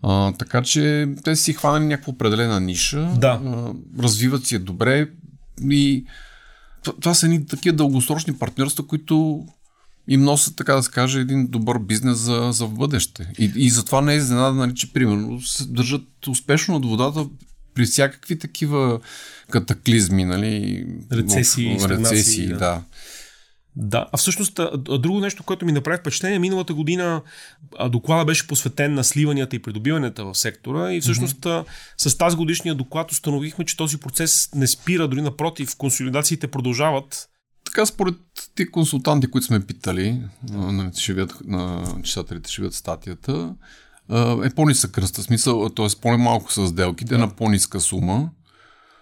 А, 0.02 0.32
така 0.32 0.62
че 0.62 1.08
те 1.24 1.36
си 1.36 1.52
хванали 1.52 1.84
някаква 1.84 2.12
определена 2.12 2.60
ниша, 2.60 3.14
да. 3.16 3.40
а, 3.44 3.72
развиват 4.02 4.46
си 4.46 4.54
я 4.54 4.60
добре 4.60 5.08
и 5.70 6.04
това, 6.84 6.96
това 7.00 7.14
са 7.14 7.26
едни 7.26 7.46
такива 7.46 7.76
дългосрочни 7.76 8.38
партньорства, 8.38 8.86
които 8.86 9.46
им 10.08 10.22
носят, 10.22 10.56
така 10.56 10.74
да 10.74 10.82
се 10.82 10.90
каже, 10.90 11.20
един 11.20 11.46
добър 11.46 11.78
бизнес 11.78 12.18
за, 12.18 12.48
за 12.52 12.66
в 12.66 12.74
бъдеще. 12.74 13.32
И, 13.38 13.52
и 13.56 13.70
затова 13.70 14.00
не 14.00 14.12
е 14.12 14.16
изненада, 14.16 14.54
нали, 14.54 14.74
че 14.74 14.92
примерно 14.92 15.40
се 15.40 15.64
държат 15.64 16.26
успешно 16.28 16.76
от 16.76 16.86
водата 16.86 17.26
при 17.74 17.84
всякакви 17.84 18.38
такива 18.38 19.00
катаклизми, 19.50 20.24
нали? 20.24 20.86
Рецесии, 21.12 21.78
в, 21.78 21.88
рецесии, 21.88 22.48
да. 22.48 22.58
да. 22.58 22.82
Да, 23.76 24.06
а 24.12 24.16
всъщност 24.16 24.60
друго 25.00 25.20
нещо, 25.20 25.42
което 25.42 25.66
ми 25.66 25.72
направи 25.72 25.98
впечатление, 25.98 26.38
миналата 26.38 26.74
година 26.74 27.22
доклада 27.90 28.24
беше 28.24 28.46
посветен 28.46 28.94
на 28.94 29.04
сливанията 29.04 29.56
и 29.56 29.62
придобиванията 29.62 30.24
в 30.24 30.34
сектора 30.34 30.92
и 30.92 31.00
всъщност 31.00 31.40
mm-hmm. 31.40 31.64
с 31.96 32.18
тази 32.18 32.36
годишния 32.36 32.74
доклад 32.74 33.12
установихме, 33.12 33.64
че 33.64 33.76
този 33.76 33.96
процес 33.96 34.48
не 34.54 34.66
спира, 34.66 35.08
дори 35.08 35.22
напротив, 35.22 35.76
консолидациите 35.78 36.48
продължават. 36.48 37.28
Така 37.64 37.86
според 37.86 38.14
ти 38.54 38.70
консултанти, 38.70 39.26
които 39.26 39.46
сме 39.46 39.66
питали, 39.66 40.22
на, 40.52 40.92
шивят, 40.94 41.34
на 41.44 41.84
читателите 42.02 42.52
ще 42.52 42.62
видят 42.62 42.74
статията, 42.74 43.54
е 44.44 44.50
по-нисък 44.50 44.90
кръста, 44.90 45.22
смисъл, 45.22 45.68
т.е. 45.68 45.86
по-малко 46.00 46.52
са 46.52 46.68
сделките, 46.68 47.14
да. 47.14 47.18
на 47.18 47.36
по-ниска 47.36 47.80
сума 47.80 48.30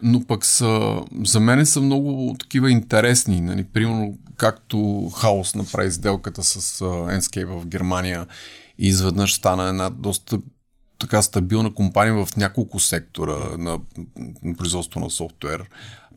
но 0.03 0.27
пък 0.27 0.45
са, 0.45 1.01
за 1.25 1.41
мен 1.41 1.67
са 1.67 1.81
много 1.81 2.37
такива 2.39 2.71
интересни. 2.71 3.41
Нали? 3.41 3.65
Примерно, 3.65 4.19
както 4.37 5.09
Хаос 5.09 5.55
направи 5.55 5.91
сделката 5.91 6.43
с 6.43 6.81
Enscape 6.85 7.61
в 7.61 7.67
Германия 7.67 8.27
и 8.79 8.89
изведнъж 8.89 9.35
стана 9.35 9.69
една 9.69 9.91
доста 9.91 10.39
така 10.99 11.23
стабилна 11.23 11.75
компания 11.75 12.27
в 12.27 12.37
няколко 12.37 12.81
сектора 12.81 13.37
на, 13.59 13.81
на 14.43 14.57
производство 14.57 15.01
на 15.01 15.11
софтуер. 15.11 15.65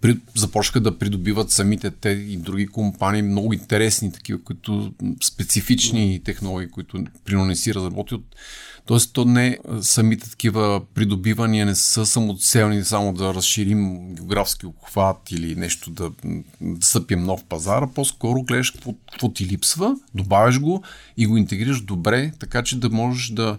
При, 0.05 0.17
започнаха 0.35 0.79
да 0.79 0.97
придобиват 0.97 1.51
самите 1.51 1.91
те 1.91 2.09
и 2.09 2.37
други 2.37 2.67
компании, 2.67 3.21
много 3.21 3.53
интересни 3.53 4.11
такива, 4.11 4.43
които 4.43 4.93
специфични 5.23 6.21
технологии, 6.25 6.69
които 6.69 7.03
прино 7.25 7.45
не 7.45 7.55
си 7.55 7.73
разработи 7.73 8.15
от 8.15 8.35
Тоест, 8.85 9.13
то 9.13 9.25
не 9.25 9.57
самите 9.81 10.29
такива 10.29 10.81
придобивания 10.93 11.65
не 11.65 11.75
са 11.75 12.05
самоцелни 12.05 12.83
само 12.83 13.13
да 13.13 13.33
разширим 13.33 14.13
географски 14.15 14.65
обхват 14.65 15.31
или 15.31 15.55
нещо 15.55 15.91
да, 15.91 16.11
да 16.61 16.85
съпим 16.85 17.23
нов 17.23 17.43
пазар, 17.43 17.81
а 17.81 17.87
по-скоро 17.87 18.43
гледаш 18.43 18.71
какво, 18.71 18.93
какво 19.11 19.29
ти 19.29 19.45
липсва, 19.45 19.95
добавяш 20.15 20.59
го 20.59 20.83
и 21.17 21.27
го 21.27 21.37
интегрираш 21.37 21.81
добре, 21.81 22.31
така 22.39 22.63
че 22.63 22.79
да 22.79 22.89
можеш 22.89 23.29
да, 23.29 23.57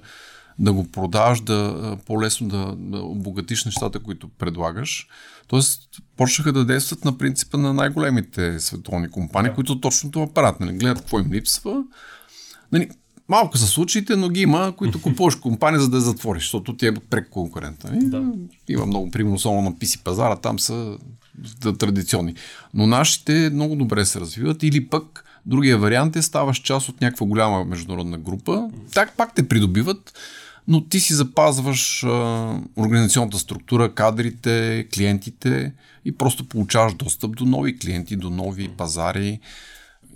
да 0.58 0.72
го 0.72 0.90
продаваш, 0.90 1.40
да 1.40 1.96
по-лесно 2.06 2.48
да, 2.48 2.74
да 2.78 2.98
обогатиш 2.98 3.64
нещата, 3.64 4.00
които 4.00 4.28
предлагаш. 4.28 5.08
Тоест, 5.48 5.88
почнаха 6.16 6.52
да 6.52 6.64
действат 6.64 7.04
на 7.04 7.18
принципа 7.18 7.58
на 7.58 7.72
най-големите 7.74 8.60
световни 8.60 9.08
компании, 9.08 9.50
да. 9.50 9.54
които 9.54 9.80
точно 9.80 10.10
това 10.10 10.34
правят. 10.34 10.60
Нали? 10.60 10.72
Гледат 10.72 10.98
какво 10.98 11.18
им 11.18 11.32
липсва. 11.32 11.84
Нали, 12.72 12.88
Малко 13.28 13.58
са 13.58 13.66
случаите, 13.66 14.16
но 14.16 14.28
ги 14.28 14.40
има, 14.40 14.72
които 14.76 15.02
купуваш 15.02 15.34
компания, 15.34 15.80
за 15.80 15.88
да 15.88 15.96
я 15.96 16.00
затвориш, 16.00 16.42
защото 16.42 16.76
ти 16.76 16.86
е 16.86 16.94
прек 16.94 17.28
конкурент. 17.30 17.84
Нали? 17.84 18.06
Да. 18.06 18.32
Има 18.68 18.86
много, 18.86 19.10
примерно, 19.10 19.38
само 19.38 19.62
на 19.62 19.72
PC 19.72 20.02
пазара, 20.02 20.36
там 20.36 20.58
са 20.58 20.98
да, 21.60 21.76
традиционни. 21.76 22.34
Но 22.74 22.86
нашите 22.86 23.50
много 23.52 23.76
добре 23.76 24.04
се 24.04 24.20
развиват 24.20 24.62
или 24.62 24.86
пък 24.86 25.24
другия 25.46 25.78
вариант 25.78 26.16
е 26.16 26.22
ставаш 26.22 26.58
част 26.58 26.88
от 26.88 27.00
някаква 27.00 27.26
голяма 27.26 27.64
международна 27.64 28.18
група, 28.18 28.70
так 28.94 29.16
пак 29.16 29.34
те 29.34 29.48
придобиват, 29.48 30.12
но 30.68 30.84
ти 30.84 31.00
си 31.00 31.14
запазваш 31.14 32.04
а, 32.04 32.08
организационната 32.76 33.38
структура, 33.38 33.94
кадрите, 33.94 34.86
клиентите 34.94 35.72
и 36.04 36.12
просто 36.12 36.48
получаваш 36.48 36.94
достъп 36.94 37.36
до 37.36 37.44
нови 37.44 37.78
клиенти, 37.78 38.16
до 38.16 38.30
нови 38.30 38.68
пазари. 38.68 39.40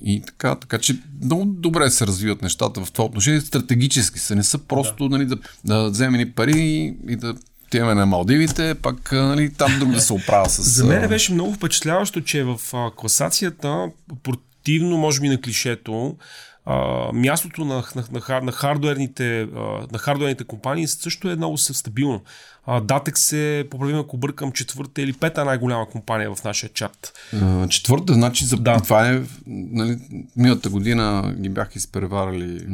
И 0.04 0.22
така, 0.26 0.54
така 0.54 0.78
че 0.78 0.98
много 1.22 1.44
добре 1.44 1.90
се 1.90 2.06
развиват 2.06 2.42
нещата 2.42 2.84
в 2.84 2.92
това 2.92 3.04
отношение. 3.04 3.40
Стратегически 3.40 4.18
са, 4.18 4.36
не 4.36 4.44
са 4.44 4.58
просто 4.58 5.08
да, 5.08 5.18
нали, 5.18 5.26
да, 5.26 5.38
да 5.64 5.90
вземем 5.90 6.18
ни 6.18 6.30
пари 6.30 6.94
и 7.08 7.16
да 7.16 7.34
отиваме 7.66 7.94
на 7.94 8.06
Малдивите, 8.06 8.74
пак 8.74 9.12
нали, 9.12 9.52
там 9.52 9.78
друг 9.78 9.90
да 9.90 10.00
се 10.00 10.12
оправя 10.12 10.50
с... 10.50 10.62
За 10.62 10.84
мен 10.84 11.08
беше 11.08 11.32
много 11.32 11.54
впечатляващо, 11.54 12.20
че 12.20 12.44
в 12.44 12.58
класацията, 12.96 13.90
противно 14.22 14.98
може 14.98 15.20
би 15.20 15.28
на 15.28 15.40
клишето, 15.40 16.16
а, 16.64 17.12
мястото 17.12 17.64
на, 17.64 17.74
на, 17.96 18.04
на, 18.12 18.40
на, 18.40 18.52
хардуерните, 18.52 19.40
а, 19.42 19.86
на 19.92 19.98
хардуерните 19.98 20.44
компании 20.44 20.86
също 20.86 21.30
е 21.30 21.36
много 21.36 21.58
стабилно. 21.58 22.22
А, 22.66 22.80
Datex 22.80 23.36
е, 23.36 23.68
поправим 23.68 23.98
ако 23.98 24.16
бъркам, 24.16 24.52
четвърта 24.52 25.02
или 25.02 25.12
пета 25.12 25.44
най-голяма 25.44 25.88
компания 25.88 26.34
в 26.34 26.44
нашия 26.44 26.70
чат. 26.72 27.12
А, 27.42 27.68
четвърта, 27.68 28.12
значи 28.14 28.44
за 28.44 28.56
да. 28.56 28.80
това 28.80 29.10
е, 29.10 29.22
нали, 29.46 29.98
миналата 30.36 30.70
година 30.70 31.34
ги 31.38 31.48
бяха 31.48 31.72
изпреварали, 31.76 32.66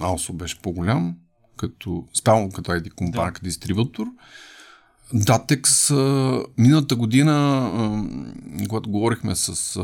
Алсо 0.00 0.32
беше 0.32 0.58
по-голям, 0.62 1.14
като, 1.56 2.04
специално 2.14 2.50
като 2.50 2.70
ID 2.70 2.90
компания, 2.90 3.26
да. 3.26 3.32
като 3.32 3.44
дистрибутор. 3.44 4.06
Datex 5.14 5.92
миналата 6.58 6.96
година, 6.96 7.70
когато 8.68 8.90
говорихме 8.90 9.34
с 9.34 9.80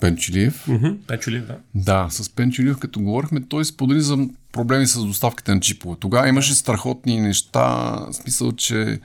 Пенчилиев. 0.00 0.66
Mm-hmm. 0.66 0.96
Пенчилиев, 1.06 1.46
да. 1.46 1.56
Да, 1.74 2.06
с 2.10 2.30
Пенчилиев, 2.30 2.78
като 2.78 3.00
говорихме, 3.00 3.40
той 3.48 3.64
сподели 3.64 4.00
за 4.00 4.28
проблеми 4.52 4.86
с 4.86 5.04
доставките 5.04 5.54
на 5.54 5.60
чипове. 5.60 5.96
Тогава 6.00 6.28
имаше 6.28 6.54
страхотни 6.54 7.20
неща, 7.20 7.60
в 7.60 8.12
смисъл, 8.12 8.52
че 8.52 9.00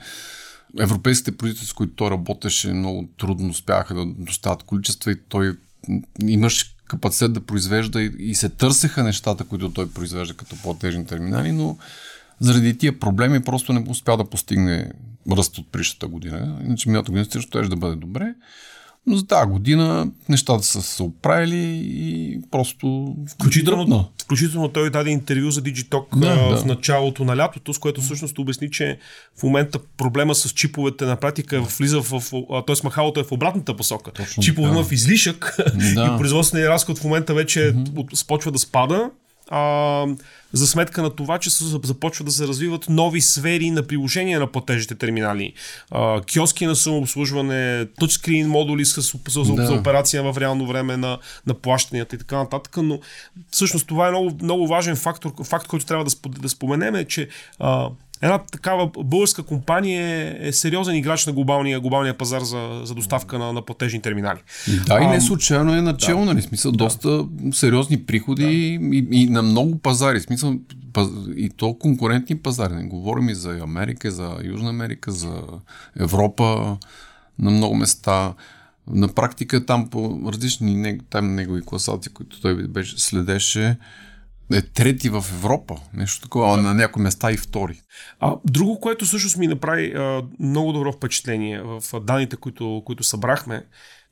европейските 0.78 1.36
производители, 1.36 1.66
с 1.66 1.72
които 1.72 1.94
той 1.94 2.10
работеше, 2.10 2.72
много 2.72 3.08
трудно 3.18 3.48
успяха 3.48 3.94
да 3.94 4.06
доставят 4.06 4.62
количества 4.62 5.12
и 5.12 5.16
той 5.28 5.56
имаше 6.22 6.76
капацитет 6.88 7.32
да 7.32 7.40
произвежда 7.40 8.02
и, 8.02 8.12
и 8.18 8.34
се 8.34 8.48
търсеха 8.48 9.02
нещата, 9.02 9.44
които 9.44 9.70
той 9.70 9.90
произвежда 9.90 10.34
като 10.34 10.56
по-тежни 10.62 11.06
терминали, 11.06 11.52
но 11.52 11.78
заради 12.40 12.78
тия 12.78 12.98
проблеми 12.98 13.44
просто 13.44 13.72
не 13.72 13.84
успя 13.88 14.16
да 14.16 14.30
постигне 14.30 14.92
ръст 15.32 15.58
от 15.58 15.72
прищата 15.72 16.06
година. 16.06 16.60
Иначе 16.64 16.88
миналата 16.88 17.12
година 17.12 17.42
ще 17.42 17.62
да 17.62 17.76
бъде 17.76 17.96
добре. 17.96 18.34
Но 19.06 19.16
за 19.16 19.26
тази 19.26 19.50
година 19.50 20.10
нещата 20.28 20.62
са 20.62 20.82
се 20.82 21.02
оправили 21.02 21.82
и 21.84 22.38
просто... 22.50 23.16
Включително, 23.28 24.08
включително 24.22 24.68
той 24.68 24.90
даде 24.90 25.10
интервю 25.10 25.50
за 25.50 25.62
Digitalk 25.62 26.18
да, 26.18 26.34
в 26.34 26.62
да. 26.62 26.64
началото 26.64 27.24
на 27.24 27.36
лятото, 27.36 27.74
с 27.74 27.78
което 27.78 28.00
всъщност 28.00 28.38
обясни, 28.38 28.70
че 28.70 28.98
в 29.38 29.42
момента 29.42 29.78
проблема 29.96 30.34
с 30.34 30.50
чиповете 30.50 31.04
на 31.04 31.16
практика 31.16 31.60
влиза 31.60 32.00
в... 32.00 32.22
т.е. 32.66 32.76
махалото 32.84 33.20
е 33.20 33.24
в 33.24 33.32
обратната 33.32 33.76
посока. 33.76 34.12
Точно 34.12 34.42
Чипове 34.42 34.68
има 34.68 34.84
в 34.84 34.92
излишък 34.92 35.56
да. 35.94 36.04
и 36.14 36.18
производственият 36.18 36.70
разход 36.70 36.98
в 36.98 37.04
момента 37.04 37.34
вече 37.34 37.60
mm-hmm. 37.60 38.14
спочва 38.14 38.52
да 38.52 38.58
спада 38.58 39.10
а, 39.50 40.06
за 40.52 40.66
сметка 40.66 41.02
на 41.02 41.10
това, 41.10 41.38
че 41.38 41.50
започва 41.82 42.24
да 42.24 42.30
се 42.30 42.48
развиват 42.48 42.88
нови 42.88 43.20
сфери 43.20 43.70
на 43.70 43.82
приложения 43.82 44.40
на 44.40 44.46
платежните 44.46 44.94
терминали. 44.94 45.52
А, 45.90 46.22
киоски 46.22 46.66
на 46.66 46.76
самообслужване, 46.76 47.86
тъчскрин 48.00 48.48
модули 48.48 48.84
с, 48.84 49.02
с, 49.02 49.18
да. 49.28 49.66
за 49.66 49.74
операция 49.74 50.22
в 50.22 50.40
реално 50.40 50.66
време 50.66 50.96
на, 50.96 51.18
на 51.46 51.54
плащанията 51.54 52.16
и 52.16 52.18
така 52.18 52.36
нататък. 52.36 52.76
Но 52.76 53.00
всъщност 53.50 53.86
това 53.86 54.06
е 54.06 54.10
много, 54.10 54.32
много 54.42 54.66
важен 54.66 54.96
фактор, 54.96 55.32
факт, 55.44 55.66
който 55.66 55.86
трябва 55.86 56.04
да, 56.04 56.28
да 56.28 56.48
споменем, 56.48 56.94
е, 56.94 57.04
че 57.04 57.28
а, 57.58 57.88
Една 58.22 58.38
такава 58.38 58.90
българска 59.04 59.42
компания 59.42 60.06
е, 60.06 60.48
е 60.48 60.52
сериозен 60.52 60.94
играч 60.96 61.26
на 61.26 61.32
глобалния, 61.32 61.80
глобалния 61.80 62.18
пазар 62.18 62.40
за, 62.40 62.80
за 62.84 62.94
доставка 62.94 63.38
на, 63.38 63.52
на 63.52 63.62
платежни 63.62 64.02
терминали. 64.02 64.38
Да, 64.86 65.00
и 65.02 65.06
не 65.06 65.20
случайно 65.20 65.74
е 65.74 65.82
начало, 65.82 66.20
да. 66.20 66.26
нали? 66.26 66.42
Смисъл, 66.42 66.72
да. 66.72 66.76
доста 66.76 67.24
сериозни 67.52 68.04
приходи 68.04 68.42
да. 68.42 68.50
и, 68.96 69.06
и 69.10 69.26
на 69.26 69.42
много 69.42 69.78
пазари. 69.78 70.20
Смисъл, 70.20 70.54
паз, 70.92 71.08
и 71.36 71.50
то 71.50 71.74
конкурентни 71.74 72.38
пазари. 72.38 72.74
Не 72.74 72.84
говорим 72.84 73.28
и 73.28 73.34
за 73.34 73.58
Америка, 73.62 74.10
за 74.10 74.36
Южна 74.44 74.68
Америка, 74.68 75.10
за 75.10 75.42
Европа 76.00 76.76
на 77.38 77.50
много 77.50 77.74
места. 77.74 78.34
На 78.90 79.08
практика 79.08 79.66
там 79.66 79.90
по 79.90 80.20
различни 80.32 80.98
там 81.10 81.34
негови 81.34 81.62
класации, 81.62 82.12
които 82.12 82.40
той 82.40 82.68
беше, 82.68 83.00
следеше, 83.00 83.76
е 84.52 84.62
трети 84.62 85.08
в 85.08 85.24
Европа. 85.32 85.76
Нещо 85.94 86.22
такова, 86.22 86.56
да. 86.56 86.62
на 86.62 86.74
някои 86.74 87.02
места 87.02 87.32
и 87.32 87.36
втори. 87.36 87.80
А, 88.20 88.36
друго, 88.44 88.80
което 88.80 89.04
всъщност 89.04 89.36
ми 89.36 89.46
направи 89.46 89.92
а, 89.92 90.22
много 90.40 90.72
добро 90.72 90.92
впечатление 90.92 91.62
в 91.62 92.00
данните, 92.00 92.36
които, 92.36 92.82
които 92.86 93.04
събрахме, 93.04 93.64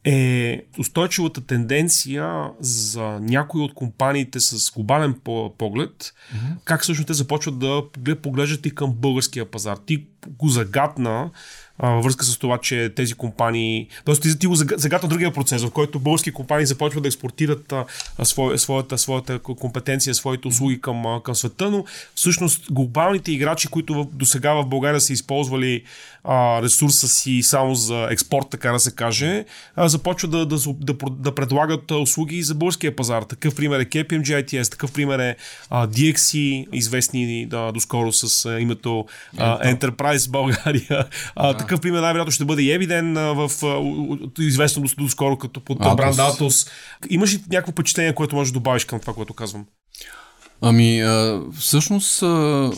е 0.04 0.62
устойчивата 0.78 1.40
тенденция 1.40 2.50
за 2.60 3.02
някои 3.20 3.62
от 3.62 3.74
компаниите 3.74 4.40
с 4.40 4.72
глобален 4.72 5.14
поглед, 5.58 5.92
mm-hmm. 5.92 6.56
как 6.64 6.82
всъщност 6.82 7.06
те 7.06 7.12
започват 7.12 7.58
да 7.58 7.82
поглеждат 8.22 8.66
и 8.66 8.74
към 8.74 8.92
българския 8.92 9.50
пазар. 9.50 9.76
Ти 9.86 10.06
го 10.28 10.48
загадна 10.48 11.30
във 11.78 12.04
връзка 12.04 12.24
с 12.24 12.38
това, 12.38 12.58
че 12.58 12.92
тези 12.96 13.14
компании. 13.14 13.88
Тоест, 14.04 14.22
ти, 14.22 14.38
ти 14.38 14.46
го 14.46 14.54
загатна 14.54 15.08
другия 15.08 15.32
процес, 15.32 15.64
в 15.64 15.70
който 15.70 15.98
български 15.98 16.32
компании 16.32 16.66
започват 16.66 17.02
да 17.02 17.08
експортират 17.08 17.72
а, 17.72 17.84
свой, 18.24 18.58
своята, 18.58 18.98
своята 18.98 19.38
компетенция, 19.38 20.14
своите 20.14 20.48
услуги 20.48 20.80
към, 20.80 21.06
а, 21.06 21.22
към 21.22 21.34
света, 21.34 21.70
но 21.70 21.84
всъщност 22.14 22.72
глобалните 22.72 23.32
играчи, 23.32 23.68
които 23.68 24.08
до 24.12 24.26
сега 24.26 24.52
в 24.54 24.66
България 24.66 25.00
са 25.00 25.12
използвали 25.12 25.82
а, 26.24 26.62
ресурса 26.62 27.08
си 27.08 27.42
само 27.42 27.74
за 27.74 28.08
експорт, 28.10 28.46
така 28.50 28.72
да 28.72 28.78
се 28.78 28.94
каже, 28.94 29.44
а, 29.76 29.88
започват 29.88 30.30
да, 30.30 30.46
да, 30.46 30.56
да, 30.80 30.94
да 31.10 31.34
предлагат 31.34 31.90
услуги 31.90 32.42
за 32.42 32.54
българския 32.54 32.96
пазар. 32.96 33.22
Такъв 33.22 33.54
пример 33.54 33.80
е 33.80 33.84
KPMG 33.84 34.44
ITS, 34.44 34.70
такъв 34.70 34.92
пример 34.92 35.18
е 35.18 35.36
а, 35.70 35.86
DXC, 35.86 36.66
известни 36.72 37.46
да, 37.46 37.72
доскоро 37.72 38.12
с 38.12 38.44
а, 38.46 38.60
името 38.60 39.06
а, 39.38 39.74
Enterprise 39.74 40.13
България. 40.28 41.08
А, 41.36 41.52
да. 41.52 41.56
Такъв 41.56 41.80
пример 41.80 42.00
най-вероятно 42.00 42.32
ще 42.32 42.44
бъде 42.44 42.62
и 42.62 42.72
Евиден 42.72 43.14
в 43.14 43.50
известно 44.38 44.82
до, 44.82 44.88
до 44.98 45.08
скоро 45.08 45.38
като 45.38 45.60
под 45.60 45.78
бранд 45.78 46.16
Atos. 46.16 46.68
Имаш 47.10 47.34
ли 47.34 47.42
някакво 47.50 47.72
впечатление, 47.72 48.14
което 48.14 48.36
можеш 48.36 48.52
да 48.52 48.58
добавиш 48.58 48.84
към 48.84 49.00
това, 49.00 49.14
което 49.14 49.34
казвам? 49.34 49.66
Ами, 50.60 51.00
а, 51.00 51.42
всъщност 51.58 52.22
а, 52.22 52.70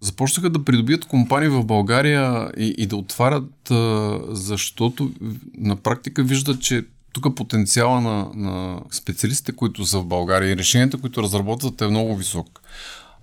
започнаха 0.00 0.50
да 0.50 0.64
придобият 0.64 1.04
компании 1.04 1.48
в 1.48 1.64
България 1.64 2.50
и, 2.56 2.74
и 2.78 2.86
да 2.86 2.96
отварят, 2.96 3.70
а, 3.70 4.18
защото 4.28 5.10
на 5.58 5.76
практика 5.76 6.22
виждат, 6.22 6.62
че 6.62 6.84
тук 7.12 7.36
потенциала 7.36 8.00
на, 8.00 8.30
на 8.34 8.80
специалистите, 8.90 9.52
които 9.52 9.86
са 9.86 9.98
в 9.98 10.04
България 10.04 10.52
и 10.52 10.56
решенията, 10.56 10.98
които 10.98 11.22
разработват 11.22 11.80
е 11.80 11.88
много 11.88 12.16
висок. 12.16 12.60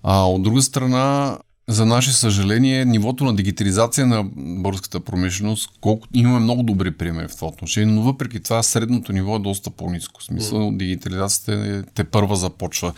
А 0.03 0.27
от 0.27 0.43
друга 0.43 0.61
страна, 0.61 1.37
за 1.67 1.85
наше 1.85 2.13
съжаление, 2.13 2.85
нивото 2.85 3.23
на 3.23 3.35
дигитализация 3.35 4.07
на 4.07 4.23
българската 4.35 4.99
промишленост, 4.99 5.69
колко 5.81 6.07
имаме 6.13 6.39
много 6.39 6.63
добри 6.63 6.91
примери 6.91 7.27
в 7.27 7.35
това 7.35 7.47
отношение, 7.47 7.93
но 7.93 8.01
въпреки 8.01 8.39
това 8.39 8.63
средното 8.63 9.13
ниво 9.13 9.35
е 9.35 9.39
доста 9.39 9.69
по-низко. 9.69 10.21
В 10.21 10.23
смисъл, 10.23 10.59
mm. 10.59 10.77
дигитализацията 10.77 11.53
е, 11.53 11.83
те 11.93 12.03
първа 12.03 12.35
започва. 12.35 12.93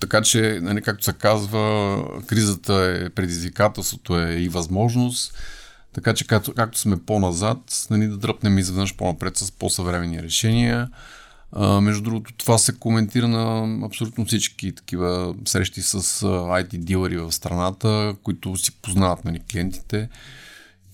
Така 0.00 0.22
че, 0.22 0.58
нали, 0.62 0.82
както 0.82 1.04
се 1.04 1.12
казва, 1.12 1.96
кризата 2.26 2.74
е 2.74 3.10
предизвикателството 3.10 4.20
е 4.20 4.32
и 4.32 4.48
възможност. 4.48 5.34
Така 5.92 6.14
че, 6.14 6.26
както, 6.26 6.54
както 6.54 6.78
сме 6.78 6.96
по-назад, 6.96 7.86
нали, 7.90 8.06
да 8.06 8.16
дръпнем 8.16 8.58
изведнъж 8.58 8.96
по-напред 8.96 9.36
с 9.36 9.52
по-съвременни 9.52 10.22
решения. 10.22 10.88
А, 11.56 11.80
между 11.80 12.02
другото, 12.02 12.34
това 12.36 12.58
се 12.58 12.78
коментира 12.78 13.28
на 13.28 13.78
абсолютно 13.86 14.24
всички 14.24 14.72
такива 14.74 15.34
срещи 15.44 15.82
с 15.82 16.02
IT 16.22 16.76
дилъри 16.76 17.16
в 17.16 17.32
страната, 17.32 18.16
които 18.22 18.56
си 18.56 18.72
познават 18.82 19.24
нали, 19.24 19.40
клиентите. 19.50 20.08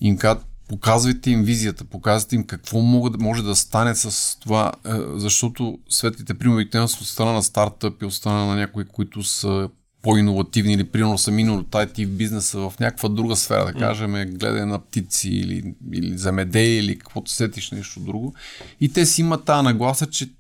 Им 0.01 0.17
казват, 0.17 0.47
показвайте 0.69 1.31
им 1.31 1.43
визията, 1.43 1.85
показвайте 1.85 2.37
им 2.37 2.45
какво 2.45 2.81
могат, 2.81 3.21
може 3.21 3.43
да 3.43 3.57
стане 3.57 3.95
с 3.95 4.37
това, 4.41 4.73
защото 5.15 5.79
светлите 5.89 6.35
примери 6.35 6.69
от 6.75 6.91
страна 6.91 7.33
на 7.33 7.43
стартъп 7.43 8.03
и 8.03 8.05
от 8.05 8.15
страна 8.15 8.45
на 8.45 8.57
някои, 8.57 8.85
които 8.85 9.23
са 9.23 9.69
по-инновативни 10.03 10.73
или 10.73 10.85
примерно 10.85 11.19
са 11.19 11.31
минали 11.31 11.59
от 11.59 11.71
IT 11.71 12.07
в 12.07 12.11
бизнеса 12.11 12.59
в 12.59 12.73
някаква 12.81 13.09
друга 13.09 13.37
сфера, 13.37 13.65
да 13.65 13.73
кажем, 13.73 14.13
гледане 14.13 14.65
на 14.65 14.79
птици 14.79 15.29
или, 15.29 15.75
или 15.93 16.19
замедеи 16.19 16.79
или 16.79 16.99
каквото 16.99 17.31
сетиш 17.31 17.71
нещо 17.71 18.01
друго. 18.01 18.35
И 18.81 18.93
те 18.93 19.07
си 19.07 19.21
имат 19.21 19.45
тази 19.45 19.65
нагласа, 19.65 20.07
че 20.07 20.31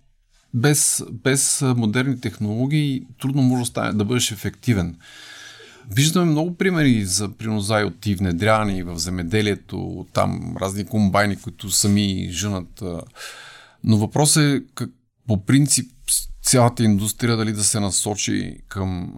без, 0.55 1.03
без 1.13 1.63
модерни 1.63 2.21
технологии 2.21 3.07
трудно 3.21 3.43
може 3.43 3.61
да, 3.61 3.67
стане, 3.67 3.93
да 3.93 4.05
бъдеш 4.05 4.31
ефективен. 4.31 4.97
Виждаме 5.91 6.31
много 6.31 6.57
примери 6.57 7.05
за 7.05 7.29
приноза 7.29 7.85
от 7.87 8.05
внедрявани 8.05 8.83
в 8.83 8.99
земеделието, 8.99 10.07
там 10.13 10.57
разни 10.61 10.87
комбайни, 10.87 11.37
които 11.37 11.71
сами 11.71 12.29
женат. 12.31 12.83
Но 13.85 13.97
въпрос 13.97 14.37
е 14.37 14.63
как, 14.75 14.91
по 15.27 15.45
принцип 15.45 15.91
цялата 16.43 16.85
индустрия 16.85 17.37
дали 17.37 17.53
да 17.53 17.65
се 17.65 17.81
насочи 17.81 18.57
към 18.69 19.15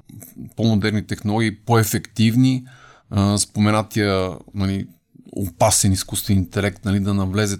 по-модерни 0.56 1.06
технологии, 1.06 1.56
по-ефективни, 1.56 2.64
споменатия 3.36 4.30
нали, 4.54 4.86
опасен 5.32 5.92
изкуствен 5.92 6.38
интелект, 6.38 6.84
нали, 6.84 7.00
да 7.00 7.14
навлезе 7.14 7.58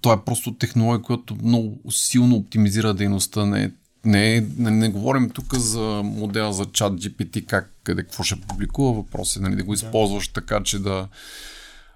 това 0.00 0.14
е 0.14 0.24
просто 0.24 0.54
технология, 0.54 1.02
която 1.02 1.36
много 1.42 1.78
силно 1.90 2.36
оптимизира 2.36 2.94
дейността. 2.94 3.46
Не, 3.46 3.72
не, 4.04 4.46
не, 4.58 4.70
не 4.70 4.88
говорим 4.88 5.30
тук 5.30 5.54
за 5.54 6.00
модел 6.04 6.52
за 6.52 6.64
чат 6.64 6.92
GPT, 6.92 7.46
как, 7.46 7.72
къде, 7.84 8.02
какво 8.02 8.22
ще 8.22 8.40
публикува. 8.40 8.92
Въпрос 8.92 9.36
е 9.36 9.40
нали, 9.40 9.56
да 9.56 9.64
го 9.64 9.74
използваш 9.74 10.28
така, 10.28 10.62
че 10.62 10.78
да 10.78 11.08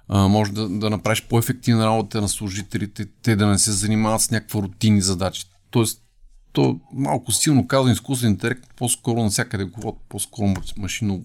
а, 0.08 0.28
може 0.28 0.52
да, 0.52 0.68
да 0.68 0.90
направиш 0.90 1.22
по-ефективна 1.22 1.86
работа 1.86 2.20
на 2.20 2.28
служителите, 2.28 3.06
те 3.22 3.36
да 3.36 3.46
не 3.46 3.58
се 3.58 3.72
занимават 3.72 4.20
с 4.20 4.30
някаква 4.30 4.62
рутинни 4.62 5.00
задачи. 5.00 5.44
Тоест, 5.70 6.02
то 6.52 6.80
малко 6.92 7.32
силно 7.32 7.66
казано 7.66 7.92
изкуствен 7.92 8.30
интелект, 8.30 8.64
по-скоро 8.76 9.22
навсякъде 9.22 9.64
говорят, 9.64 9.94
по-скоро 10.08 10.54
машинно 10.76 11.24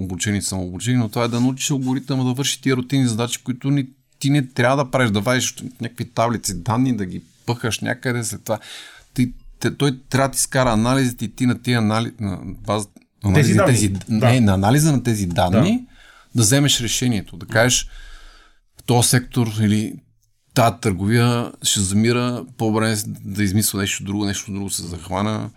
обучение 0.00 0.42
самообучение, 0.42 0.98
но 0.98 1.08
това 1.08 1.24
е 1.24 1.28
да 1.28 1.40
научиш 1.40 1.70
алгоритъма 1.70 2.24
да 2.24 2.32
върши 2.32 2.62
тия 2.62 2.76
рутинни 2.76 3.06
задачи, 3.06 3.42
които 3.44 3.70
ни 3.70 3.86
ти 4.18 4.30
не 4.30 4.46
трябва 4.48 4.84
да 4.84 4.90
правиш, 4.90 5.10
да 5.10 5.20
вадиш 5.20 5.54
някакви 5.80 6.10
таблици 6.10 6.62
данни, 6.62 6.96
да 6.96 7.06
ги 7.06 7.22
пъхаш 7.46 7.80
някъде 7.80 8.24
след 8.24 8.44
това. 8.44 8.58
Ти, 9.14 9.32
той 9.78 9.98
трябва 10.08 10.28
да 10.28 10.32
ти 10.32 10.40
скара 10.40 10.72
анализите 10.72 11.24
и 11.24 11.34
ти 11.34 11.46
на 11.46 11.62
тия 11.62 11.78
анализ, 11.78 12.12
на 12.20 12.38
база, 12.44 12.88
анализа, 13.24 13.46
Тези 13.46 13.54
данни. 13.56 13.72
тези, 13.72 13.88
Да. 13.88 14.30
не, 14.32 14.40
на 14.40 14.54
анализа 14.54 14.92
на 14.92 15.02
тези 15.02 15.26
данни, 15.26 15.78
да. 15.78 15.86
да 16.34 16.42
вземеш 16.42 16.80
решението. 16.80 17.36
Да 17.36 17.46
кажеш, 17.46 17.88
в 18.80 18.82
този 18.82 19.08
сектор 19.08 19.46
или 19.60 19.94
тази 20.54 20.76
търговия 20.80 21.52
ще 21.62 21.80
замира, 21.80 22.44
по-добре 22.56 22.96
да 23.06 23.44
измисля 23.44 23.78
нещо 23.78 24.04
друго, 24.04 24.24
нещо 24.24 24.52
друго 24.52 24.70
се 24.70 24.82
захвана. 24.86 25.50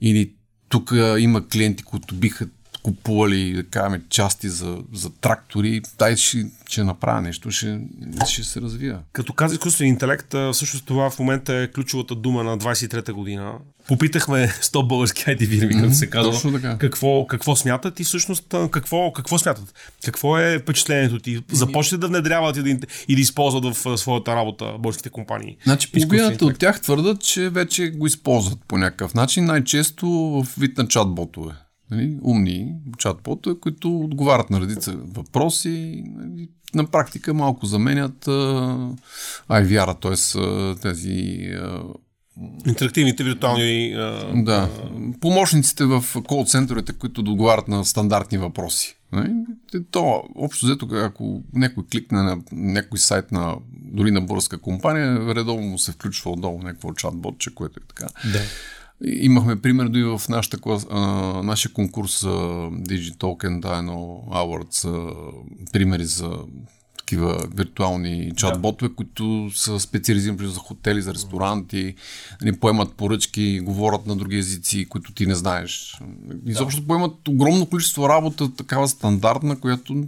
Или 0.00 0.32
тук 0.68 0.92
има 1.18 1.48
клиенти, 1.48 1.82
които 1.82 2.14
биха 2.14 2.46
купували, 2.82 3.52
да 3.52 3.64
кажем, 3.64 4.02
части 4.08 4.48
за, 4.48 4.78
за 4.92 5.10
трактори, 5.10 5.80
дай 5.98 6.16
ще, 6.16 6.46
ще 6.68 6.84
направя 6.84 7.20
нещо, 7.20 7.50
ще, 7.50 7.80
ще 8.28 8.44
се 8.44 8.60
развия. 8.60 8.98
Като 9.12 9.32
каза 9.32 9.54
изкуствен 9.54 9.88
интелект, 9.88 10.34
всъщност 10.52 10.86
това 10.86 11.10
в 11.10 11.18
момента 11.18 11.54
е 11.54 11.70
ключовата 11.70 12.14
дума 12.14 12.44
на 12.44 12.58
23-та 12.58 13.12
година. 13.12 13.52
Попитахме 13.88 14.48
100 14.62 14.86
български 14.86 15.22
IT 15.22 15.48
фирми, 15.48 15.82
като 15.82 15.94
се 15.94 16.10
казва, 16.10 16.78
какво, 16.78 17.26
какво 17.26 17.56
смятат 17.56 18.00
и 18.00 18.04
всъщност 18.04 18.54
какво, 18.70 19.12
какво 19.12 19.38
смятат? 19.38 19.74
Какво 20.04 20.38
е 20.38 20.58
впечатлението 20.58 21.18
ти? 21.18 21.42
Започне 21.52 21.98
да 21.98 22.08
внедряват 22.08 22.56
и 22.56 22.62
да, 22.62 22.86
и 23.08 23.14
да 23.14 23.20
използват 23.20 23.76
в 23.76 23.98
своята 23.98 24.36
работа 24.36 24.74
българските 24.78 25.10
компании. 25.10 25.56
Значи 25.64 25.92
половината 25.92 26.44
от 26.44 26.58
тях 26.58 26.80
твърдат, 26.80 27.20
че 27.20 27.50
вече 27.50 27.90
го 27.90 28.06
използват 28.06 28.58
по 28.68 28.78
някакъв 28.78 29.14
начин, 29.14 29.44
най-често 29.44 30.08
в 30.08 30.46
вид 30.58 30.78
на 30.78 30.86
чат-ботове. 30.86 31.52
Нали? 31.90 32.18
Умни 32.22 32.74
чат-ботове, 32.96 33.60
които 33.60 34.00
отговарят 34.00 34.50
на 34.50 34.60
редица 34.60 34.92
въпроси. 34.96 36.04
Нали? 36.06 36.48
На 36.74 36.86
практика 36.86 37.34
малко 37.34 37.66
заменят 37.66 38.24
IVR-а, 39.48 39.94
т.е. 39.94 40.80
тези 40.82 41.48
Интерактивните 42.66 43.24
виртуални... 43.24 43.92
А, 43.92 44.32
да, 44.34 44.70
помощниците 45.20 45.84
в 45.84 46.04
кол-центровете, 46.26 46.92
които 46.92 47.22
да 47.22 47.30
отговарят 47.30 47.68
на 47.68 47.84
стандартни 47.84 48.38
въпроси. 48.38 48.96
Нали? 49.12 49.32
То, 49.90 50.22
общо 50.34 50.66
взето, 50.66 50.88
ако 50.92 51.42
някой 51.54 51.84
кликне 51.92 52.22
на 52.22 52.38
някой 52.52 52.98
сайт 52.98 53.32
на 53.32 53.56
дори 53.70 54.10
на 54.10 54.20
българска 54.20 54.58
компания, 54.58 55.34
редовно 55.34 55.66
му 55.66 55.78
се 55.78 55.92
включва 55.92 56.30
отдолу 56.30 56.62
някакво 56.62 56.88
чат-ботче, 56.88 57.54
което 57.54 57.80
е 57.80 57.86
така. 57.88 58.06
да. 58.32 58.40
И- 59.04 59.18
Имахме 59.22 59.60
пример 59.60 59.88
дори 59.88 60.04
в 60.04 60.22
нашата 60.28 60.58
клас, 60.58 60.86
а, 60.90 61.00
нашия 61.42 61.72
конкурс 61.72 62.22
а, 62.22 62.28
Digitoken 62.70 63.60
Dino 63.60 63.96
Awards, 64.28 64.84
а, 64.86 65.14
примери 65.72 66.04
за 66.04 66.38
такива 66.98 67.46
виртуални 67.54 68.32
чат-ботове, 68.32 68.94
които 68.94 69.50
са 69.54 69.80
специализирани 69.80 70.38
примерно, 70.38 70.54
за 70.54 70.60
хотели, 70.60 71.02
за 71.02 71.14
ресторанти, 71.14 71.94
нали, 72.42 72.56
поемат 72.56 72.94
поръчки, 72.94 73.60
говорят 73.60 74.06
на 74.06 74.16
други 74.16 74.36
езици, 74.36 74.86
които 74.86 75.12
ти 75.12 75.26
не 75.26 75.34
знаеш. 75.34 76.00
Изобщо 76.46 76.86
поемат 76.86 77.28
огромно 77.28 77.66
количество 77.66 78.08
работа, 78.08 78.54
такава 78.54 78.88
стандартна, 78.88 79.60
която 79.60 80.04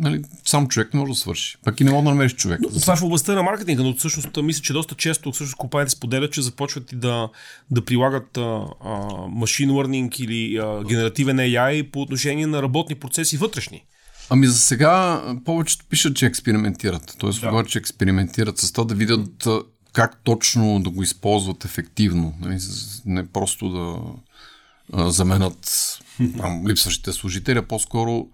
нали, 0.00 0.22
сам 0.44 0.68
човек 0.68 0.94
не 0.94 1.00
може 1.00 1.12
да 1.12 1.18
свърши. 1.18 1.56
Пък 1.64 1.80
и 1.80 1.84
не 1.84 1.90
може 1.90 2.04
да 2.04 2.10
намериш 2.10 2.34
човек. 2.34 2.60
Това 2.80 2.92
е 2.92 2.96
в 2.96 3.02
областта 3.02 3.34
на 3.34 3.42
маркетинга, 3.42 3.82
но 3.82 3.94
всъщност 3.94 4.28
мисля, 4.42 4.62
че 4.62 4.72
доста 4.72 4.94
често 4.94 5.32
всъщност 5.32 5.56
компаниите 5.56 5.90
споделят, 5.90 6.32
че 6.32 6.42
започват 6.42 6.92
и 6.92 6.96
да, 6.96 7.28
да 7.70 7.84
прилагат 7.84 8.36
а, 8.36 8.40
machine 8.40 9.70
learning 9.70 10.20
или 10.20 10.56
а, 10.56 10.84
генеративен 10.84 11.36
AI 11.36 11.90
по 11.90 12.00
отношение 12.00 12.46
на 12.46 12.62
работни 12.62 12.94
процеси 12.94 13.36
вътрешни. 13.36 13.84
Ами 14.30 14.46
за 14.46 14.58
сега 14.58 15.22
повечето 15.44 15.84
пишат, 15.88 16.16
че 16.16 16.26
експериментират. 16.26 17.16
Тоест, 17.18 17.40
Да. 17.40 17.64
че 17.68 17.78
експериментират 17.78 18.58
с 18.58 18.72
това 18.72 18.84
да 18.84 18.94
видят 18.94 19.48
как 19.92 20.20
точно 20.24 20.80
да 20.82 20.90
го 20.90 21.02
използват 21.02 21.64
ефективно. 21.64 22.34
Нали? 22.40 22.58
Не 23.06 23.26
просто 23.26 23.68
да 23.68 25.10
заменят 25.10 25.98
там, 26.38 26.66
липсващите 26.68 27.12
служители, 27.12 27.58
а 27.58 27.62
по-скоро 27.62 28.26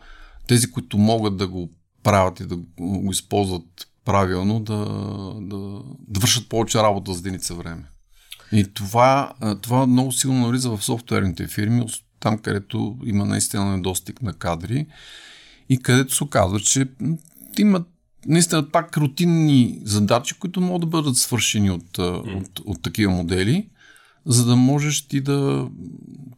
тези, 0.47 0.71
които 0.71 0.99
могат 0.99 1.37
да 1.37 1.49
го 1.49 1.71
правят 2.03 2.41
и 2.41 2.47
да 2.47 2.57
го 2.81 3.11
използват 3.11 3.89
правилно, 4.05 4.61
да, 4.61 4.85
да, 5.41 5.83
да 6.09 6.21
вършат 6.21 6.49
повече 6.49 6.79
работа 6.79 7.13
за 7.13 7.19
единица 7.19 7.55
време. 7.55 7.85
И 8.53 8.65
това, 8.75 9.33
това 9.63 9.87
много 9.87 10.13
силно 10.13 10.41
навлиза 10.41 10.71
в 10.71 10.85
софтуерните 10.85 11.47
фирми, 11.47 11.85
там 12.21 12.39
където 12.39 12.99
има 13.05 13.25
наистина 13.25 13.77
недостиг 13.77 14.23
на 14.23 14.33
кадри 14.33 14.87
и 15.69 15.79
където 15.79 16.15
се 16.15 16.25
оказва, 16.25 16.61
че 16.61 16.87
имат 17.59 17.89
наистина 18.27 18.71
пак 18.71 18.97
рутинни 18.97 19.81
задачи, 19.85 20.35
които 20.35 20.61
могат 20.61 20.81
да 20.81 20.87
бъдат 20.87 21.17
свършени 21.17 21.71
от, 21.71 21.97
mm. 21.97 22.37
от, 22.37 22.59
от 22.59 22.83
такива 22.83 23.13
модели, 23.13 23.69
за 24.27 24.45
да 24.45 24.57
можеш 24.57 25.09
ти 25.09 25.21
да 25.21 25.69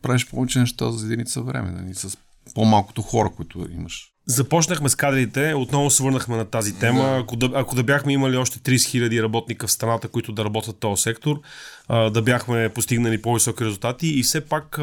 правиш 0.02 0.28
повече 0.28 0.60
неща 0.60 0.90
за 0.90 1.06
единица 1.06 1.42
време, 1.42 1.70
нали, 1.70 1.94
с 1.94 2.18
по-малкото 2.54 3.02
хора, 3.02 3.30
които 3.36 3.66
имаш. 3.72 4.12
Започнахме 4.26 4.88
с 4.88 4.94
кадрите, 4.94 5.54
отново 5.54 5.90
се 5.90 6.02
върнахме 6.02 6.36
на 6.36 6.44
тази 6.44 6.78
тема. 6.78 7.02
Да. 7.02 7.18
Ако, 7.18 7.36
да, 7.36 7.50
ако 7.54 7.74
да 7.74 7.82
бяхме 7.82 8.12
имали 8.12 8.36
още 8.36 8.58
30 8.58 8.76
000 8.76 9.22
работника 9.22 9.66
в 9.66 9.72
страната, 9.72 10.08
които 10.08 10.32
да 10.32 10.44
работят 10.44 10.76
в 10.76 10.78
този 10.78 11.02
сектор, 11.02 11.40
да 11.88 12.22
бяхме 12.22 12.68
постигнали 12.68 13.22
по-високи 13.22 13.64
резултати 13.64 14.06
и 14.06 14.22
все 14.22 14.40
пак 14.40 14.80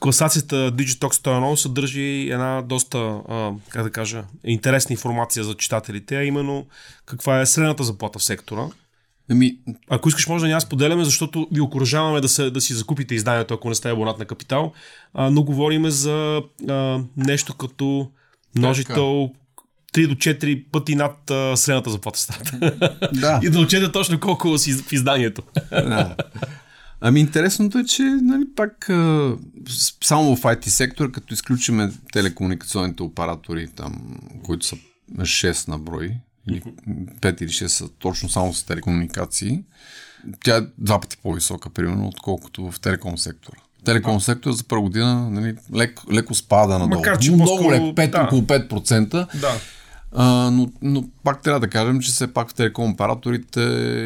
класацията 0.00 0.72
Digitox 0.72 1.12
101 1.12 1.54
съдържи 1.54 2.28
една 2.30 2.62
доста, 2.62 2.98
а, 3.28 3.52
как 3.68 3.82
да 3.82 3.90
кажа, 3.90 4.24
интересна 4.44 4.92
информация 4.92 5.44
за 5.44 5.54
читателите, 5.54 6.16
а 6.16 6.24
именно 6.24 6.66
каква 7.06 7.40
е 7.40 7.46
средната 7.46 7.84
заплата 7.84 8.18
в 8.18 8.24
сектора. 8.24 8.66
Ами, 9.30 9.58
Ако 9.88 10.08
искаш, 10.08 10.26
може 10.26 10.42
да 10.42 10.48
няма 10.48 10.60
споделяме, 10.60 11.04
защото 11.04 11.48
ви 11.52 11.60
окоръжаваме 11.60 12.20
да, 12.20 12.28
се, 12.28 12.50
да 12.50 12.60
си 12.60 12.74
закупите 12.74 13.14
изданието, 13.14 13.54
ако 13.54 13.68
не 13.68 13.74
сте 13.74 13.90
абонат 13.90 14.18
на 14.18 14.24
Капитал. 14.24 14.72
А, 15.14 15.30
но 15.30 15.42
говориме 15.42 15.90
за 15.90 16.42
а, 16.68 17.00
нещо 17.16 17.54
като 17.54 18.10
множител 18.56 19.30
3 19.94 20.08
до 20.08 20.14
4 20.14 20.64
пъти 20.72 20.94
над 20.94 21.30
а, 21.30 21.56
средната 21.56 21.90
заплата 21.90 22.18
в 22.18 22.20
страната. 22.20 22.76
да. 23.12 23.40
И 23.42 23.50
да 23.50 23.60
учете 23.60 23.92
точно 23.92 24.20
колко 24.20 24.58
си 24.58 24.72
в 24.72 24.92
изданието. 24.92 25.42
да. 25.70 26.16
Ами 27.00 27.20
интересното 27.20 27.78
е, 27.78 27.84
че 27.84 28.02
нали, 28.02 28.44
пак 28.56 28.90
а, 28.90 29.36
само 30.04 30.36
в 30.36 30.42
IT 30.42 30.68
сектора, 30.68 31.12
като 31.12 31.34
изключиме 31.34 31.92
телекомуникационните 32.12 33.02
оператори, 33.02 33.68
там, 33.76 34.18
които 34.44 34.66
са 34.66 34.76
6 35.12 35.68
на 35.68 35.78
брой, 35.78 36.10
или 36.48 36.62
5 37.20 37.42
или 37.42 37.50
6 37.50 37.66
са 37.66 37.88
точно 37.88 38.28
само 38.28 38.54
с 38.54 38.62
телекомуникации, 38.64 39.60
тя 40.44 40.56
е 40.56 40.60
два 40.78 41.00
пъти 41.00 41.16
по-висока, 41.16 41.70
примерно, 41.70 42.08
отколкото 42.08 42.70
в 42.70 42.80
телеком 42.80 43.18
сектора. 43.18 43.56
Телеком 43.84 44.20
сектора 44.20 44.52
за 44.52 44.64
първа 44.64 44.82
година 44.82 45.30
нали, 45.30 45.56
леко, 45.74 46.12
леко 46.12 46.34
спада 46.34 46.78
надолу. 46.78 46.88
Макар, 46.96 47.18
че 47.18 47.30
Но 47.30 47.36
много 47.36 47.56
по-скоро- 47.56 47.70
лек, 47.72 47.82
5, 47.82 48.10
да. 48.10 48.22
около 48.22 48.42
5%. 48.42 49.38
Да. 49.40 49.60
А, 50.12 50.24
но, 50.50 50.70
но 50.82 51.04
пак 51.24 51.42
трябва 51.42 51.60
да 51.60 51.68
кажем, 51.68 52.00
че 52.00 52.10
все 52.10 52.26
пак 52.26 52.50
в 52.50 52.54
телеком 52.54 52.90
операторите 52.90 53.60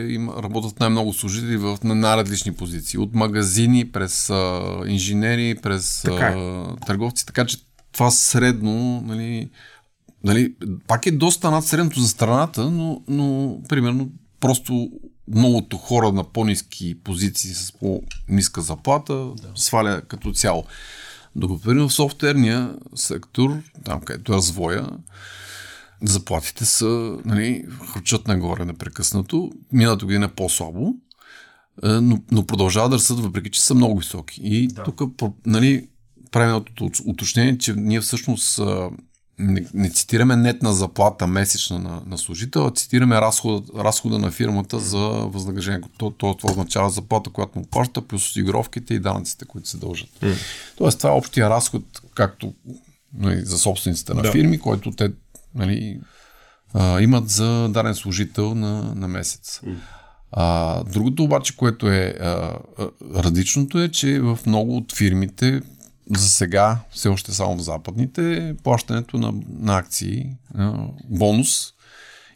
има, 0.09 0.43
работят 0.43 0.81
най-много 0.81 1.13
служители 1.13 1.57
в 1.57 1.79
на 1.85 1.95
най-различни 1.95 2.53
позиции. 2.53 2.99
От 2.99 3.15
магазини, 3.15 3.85
през 3.85 4.31
а, 4.31 4.61
инженери, 4.87 5.55
през 5.55 6.03
Така 6.03 6.27
е. 6.27 6.33
а, 6.33 6.77
търговци. 6.87 7.27
Така 7.27 7.47
че 7.47 7.57
това 7.93 8.11
средно, 8.11 9.01
нали, 9.01 9.51
нали, 10.25 10.55
пак 10.87 11.07
е 11.07 11.11
доста 11.11 11.51
над 11.51 11.65
средното 11.65 12.01
за 12.01 12.09
страната, 12.09 12.71
но, 12.71 13.03
но 13.09 13.59
примерно 13.69 14.11
просто 14.41 14.91
многото 15.29 15.77
хора 15.77 16.13
на 16.13 16.25
по-низки 16.25 16.99
позиции 17.05 17.55
с 17.55 17.73
по-ниска 17.73 18.61
заплата 18.61 19.15
да. 19.15 19.53
сваля 19.55 20.03
като 20.09 20.33
цяло. 20.33 20.65
Докато 21.37 21.61
примерно 21.61 21.89
в 21.89 21.95
софтуерния 21.95 22.75
сектор, 22.95 23.63
там 23.85 24.01
където 24.01 24.33
е 24.33 24.37
развоя, 24.37 24.89
заплатите 26.03 26.65
са, 26.65 27.19
нали, 27.25 27.65
хручат 27.93 28.29
нагоре 28.29 28.65
непрекъснато. 28.65 29.53
Миналата 29.73 30.05
година 30.05 30.27
е 30.27 30.29
по-слабо, 30.29 30.95
е, 31.85 31.89
но, 31.89 32.19
но 32.31 32.47
продължава 32.47 32.89
да 32.89 32.97
растат, 32.97 33.21
въпреки 33.21 33.51
че 33.51 33.63
са 33.63 33.75
много 33.75 33.99
високи. 33.99 34.41
И 34.45 34.69
да. 34.69 34.83
тук, 34.83 35.03
нали, 35.47 35.89
ут- 36.33 37.03
уточнение, 37.07 37.59
че 37.59 37.73
ние 37.73 38.01
всъщност 38.01 38.61
не, 39.39 39.67
не 39.75 39.91
цитираме 39.91 40.37
нетна 40.37 40.73
заплата 40.73 41.27
месечна 41.27 41.79
на, 41.79 42.03
на 42.07 42.19
служител, 42.19 42.67
а 42.67 42.71
цитираме 42.71 43.21
разхода, 43.21 43.83
разхода 43.83 44.19
на 44.19 44.31
фирмата 44.31 44.79
за 44.79 44.99
възнаграждение. 45.09 45.81
То, 45.99 46.11
то, 46.11 46.35
това 46.35 46.51
означава 46.51 46.91
заплата, 46.91 47.31
която 47.31 47.59
му 47.59 47.67
плаща, 47.67 48.03
плюс 48.03 48.31
осигуровките 48.31 48.95
и 48.95 48.99
данъците, 48.99 49.45
които 49.45 49.69
се 49.69 49.77
дължат. 49.77 50.09
Mm. 50.21 50.37
Тоест, 50.77 50.99
това 50.99 51.11
е 51.11 51.13
общия 51.13 51.51
разход, 51.51 51.83
както 52.15 52.55
нали, 53.15 53.41
за 53.45 53.59
собствениците 53.59 54.15
на 54.15 54.23
Да. 54.23 54.33
фирми, 54.33 54.59
който 54.59 54.91
те 54.91 55.13
нали, 55.55 56.01
а, 56.75 57.01
имат 57.01 57.29
за 57.29 57.69
даден 57.69 57.95
служител 57.95 58.55
на, 58.55 58.95
на 58.95 59.09
месец. 59.09 59.61
А, 60.33 60.85
другото 60.85 61.25
обаче, 61.25 61.57
което 61.57 61.89
е 61.89 62.15
а, 62.21 62.25
а, 62.25 62.89
различното 63.15 63.83
е, 63.83 63.89
че 63.89 64.21
в 64.21 64.39
много 64.47 64.77
от 64.77 64.97
фирмите 64.97 65.61
за 66.17 66.29
сега, 66.29 66.79
все 66.91 67.09
още 67.09 67.33
само 67.33 67.57
в 67.57 67.63
западните, 67.63 68.55
плащането 68.63 69.19
на, 69.19 69.33
на 69.59 69.77
акции, 69.77 70.37
бонус 71.05 71.73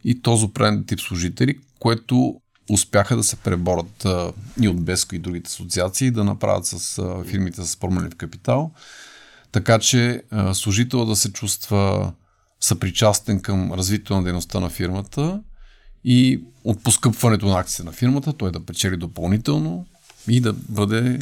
и 0.05 0.23
то 0.23 0.37
за 0.37 0.45
определен 0.45 0.85
тип 0.85 1.01
служители, 1.01 1.59
което 1.79 2.41
успяха 2.71 3.17
да 3.17 3.25
се 3.25 3.37
преборят 3.37 4.07
и 4.61 4.69
от 4.69 4.85
Беско 4.85 5.15
и 5.15 5.19
другите 5.19 5.49
асоциации 5.49 6.11
да 6.11 6.25
направят 6.25 6.67
с 6.67 7.03
фирмите 7.27 7.65
с 7.65 7.77
променлив 7.77 8.17
капитал. 8.17 8.71
Така 9.53 9.79
че 9.79 10.23
служител 10.53 11.05
да 11.05 11.17
се 11.17 11.33
чувства 11.33 12.13
съпричастен 12.61 13.41
към 13.41 13.73
развитието 13.73 14.17
на 14.17 14.25
дейността 14.25 14.61
на 14.61 14.71
фирмата 14.71 15.43
и 16.05 16.41
от 16.65 16.83
поскъпването 16.83 17.47
на 17.47 17.59
акция 17.59 17.85
на 17.85 17.93
фирмата, 17.93 18.33
той 18.33 18.53
да 18.53 18.67
печели 18.67 18.97
допълнително 18.97 19.87
и 20.29 20.41
да 20.41 20.53
бъде 20.53 21.19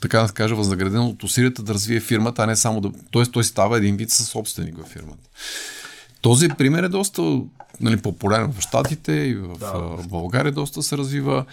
така 0.00 0.20
да 0.20 0.32
кажа, 0.32 0.54
възнаграден 0.54 1.00
от 1.00 1.22
усилията 1.22 1.62
да 1.62 1.74
развие 1.74 2.00
фирмата, 2.00 2.42
а 2.42 2.46
не 2.46 2.56
само 2.56 2.80
да... 2.80 2.90
Тоест 3.10 3.32
той 3.32 3.44
става 3.44 3.78
един 3.78 3.96
вид 3.96 4.10
със 4.10 4.28
собственик 4.28 4.78
във 4.78 4.88
фирмата. 4.88 5.28
Този 6.20 6.48
пример 6.48 6.82
е 6.82 6.88
доста 6.88 7.40
нали, 7.80 7.96
популярен 7.96 8.52
в 8.52 8.60
Штатите 8.60 9.12
и 9.12 9.34
в, 9.34 9.58
да. 9.58 10.08
България 10.08 10.52
доста 10.52 10.82
се 10.82 10.98
развива. 10.98 11.44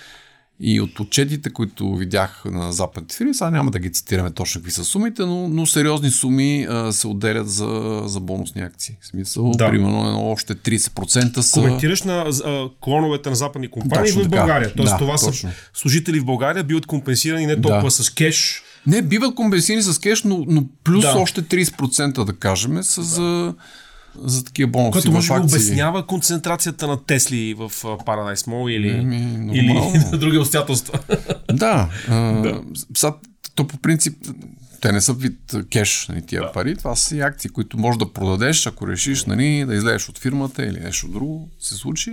И 0.59 0.81
от 0.81 0.99
отчетите, 0.99 1.49
които 1.49 1.95
видях 1.95 2.41
на 2.45 2.73
западните 2.73 3.15
фирми, 3.15 3.33
сега 3.33 3.49
няма 3.49 3.71
да 3.71 3.79
ги 3.79 3.91
цитираме 3.91 4.31
точно 4.31 4.61
какви 4.61 4.71
са 4.71 4.83
сумите, 4.83 5.21
но, 5.21 5.47
но 5.47 5.65
сериозни 5.65 6.09
суми 6.09 6.67
а, 6.69 6.91
се 6.91 7.07
отделят 7.07 7.49
за, 7.49 8.01
за 8.05 8.19
бонусни 8.19 8.61
акции. 8.61 8.95
В 9.01 9.07
смисъл, 9.07 9.51
да. 9.51 9.69
примерно, 9.69 10.07
едно 10.07 10.31
още 10.31 10.55
30% 10.55 11.39
са... 11.39 11.61
Коментираш 11.61 12.03
на 12.03 12.25
а, 12.45 12.69
клоновете 12.81 13.29
на 13.29 13.35
западни 13.35 13.67
компании 13.67 14.11
точно 14.11 14.23
в 14.23 14.29
България. 14.29 14.73
Тоест, 14.77 14.91
да, 14.91 14.97
това 14.97 15.15
точно. 15.17 15.33
са 15.33 15.55
служители 15.73 16.19
в 16.19 16.25
България 16.25 16.63
биват 16.63 16.85
компенсирани 16.85 17.45
не 17.45 17.61
толкова 17.61 17.83
да. 17.83 17.91
с 17.91 18.09
кеш. 18.09 18.63
Не, 18.87 19.01
биват 19.01 19.35
компенсирани 19.35 19.81
с 19.81 19.99
кеш, 19.99 20.23
но, 20.23 20.45
но 20.47 20.65
плюс 20.83 21.01
да. 21.01 21.17
още 21.17 21.41
30% 21.41 22.23
да 22.23 22.33
кажем 22.33 22.83
са 22.83 23.01
да. 23.01 23.07
за 23.07 23.53
за 24.15 24.43
такива 24.45 24.71
бонуси. 24.71 24.91
Което 24.91 25.11
може 25.11 25.33
би 25.33 25.39
обяснява 25.39 26.07
концентрацията 26.07 26.87
на 26.87 27.03
Тесли 27.03 27.53
в 27.53 27.69
Paradise 27.83 28.47
Mall 28.47 28.69
или, 28.69 29.05
ми, 29.05 29.49
или 29.53 29.73
на 30.11 30.17
други 30.17 30.37
обстоятелства. 30.37 30.99
Да. 31.53 31.89
да. 32.09 32.61
Са, 32.95 33.13
то 33.55 33.67
по 33.67 33.77
принцип 33.77 34.17
те 34.81 34.91
не 34.91 35.01
са 35.01 35.13
вид 35.13 35.55
кеш, 35.71 36.07
нали, 36.09 36.21
тия 36.21 36.41
да. 36.41 36.51
пари. 36.51 36.75
Това 36.75 36.95
са 36.95 37.15
и 37.15 37.21
акции, 37.21 37.49
които 37.49 37.77
можеш 37.77 37.97
да 37.99 38.13
продадеш, 38.13 38.67
ако 38.67 38.87
решиш 38.87 39.25
нали, 39.25 39.65
да 39.65 39.75
излезеш 39.75 40.09
от 40.09 40.17
фирмата 40.17 40.65
или 40.65 40.79
нещо 40.79 41.07
друго 41.07 41.49
се 41.59 41.75
случи. 41.75 42.11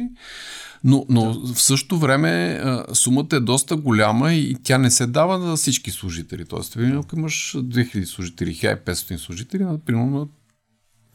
Но, 0.84 1.06
но 1.08 1.34
да. 1.34 1.54
в 1.54 1.62
същото 1.62 1.98
време 1.98 2.62
сумата 2.92 3.26
е 3.32 3.40
доста 3.40 3.76
голяма 3.76 4.32
и 4.32 4.56
тя 4.62 4.78
не 4.78 4.90
се 4.90 5.06
дава 5.06 5.38
на 5.38 5.56
всички 5.56 5.90
служители. 5.90 6.44
Тоест, 6.44 6.76
ако 6.76 7.16
имаш 7.16 7.56
2000 7.56 8.04
служители, 8.04 8.54
1500 8.54 9.16
служители, 9.16 9.66
примерно 9.86 10.28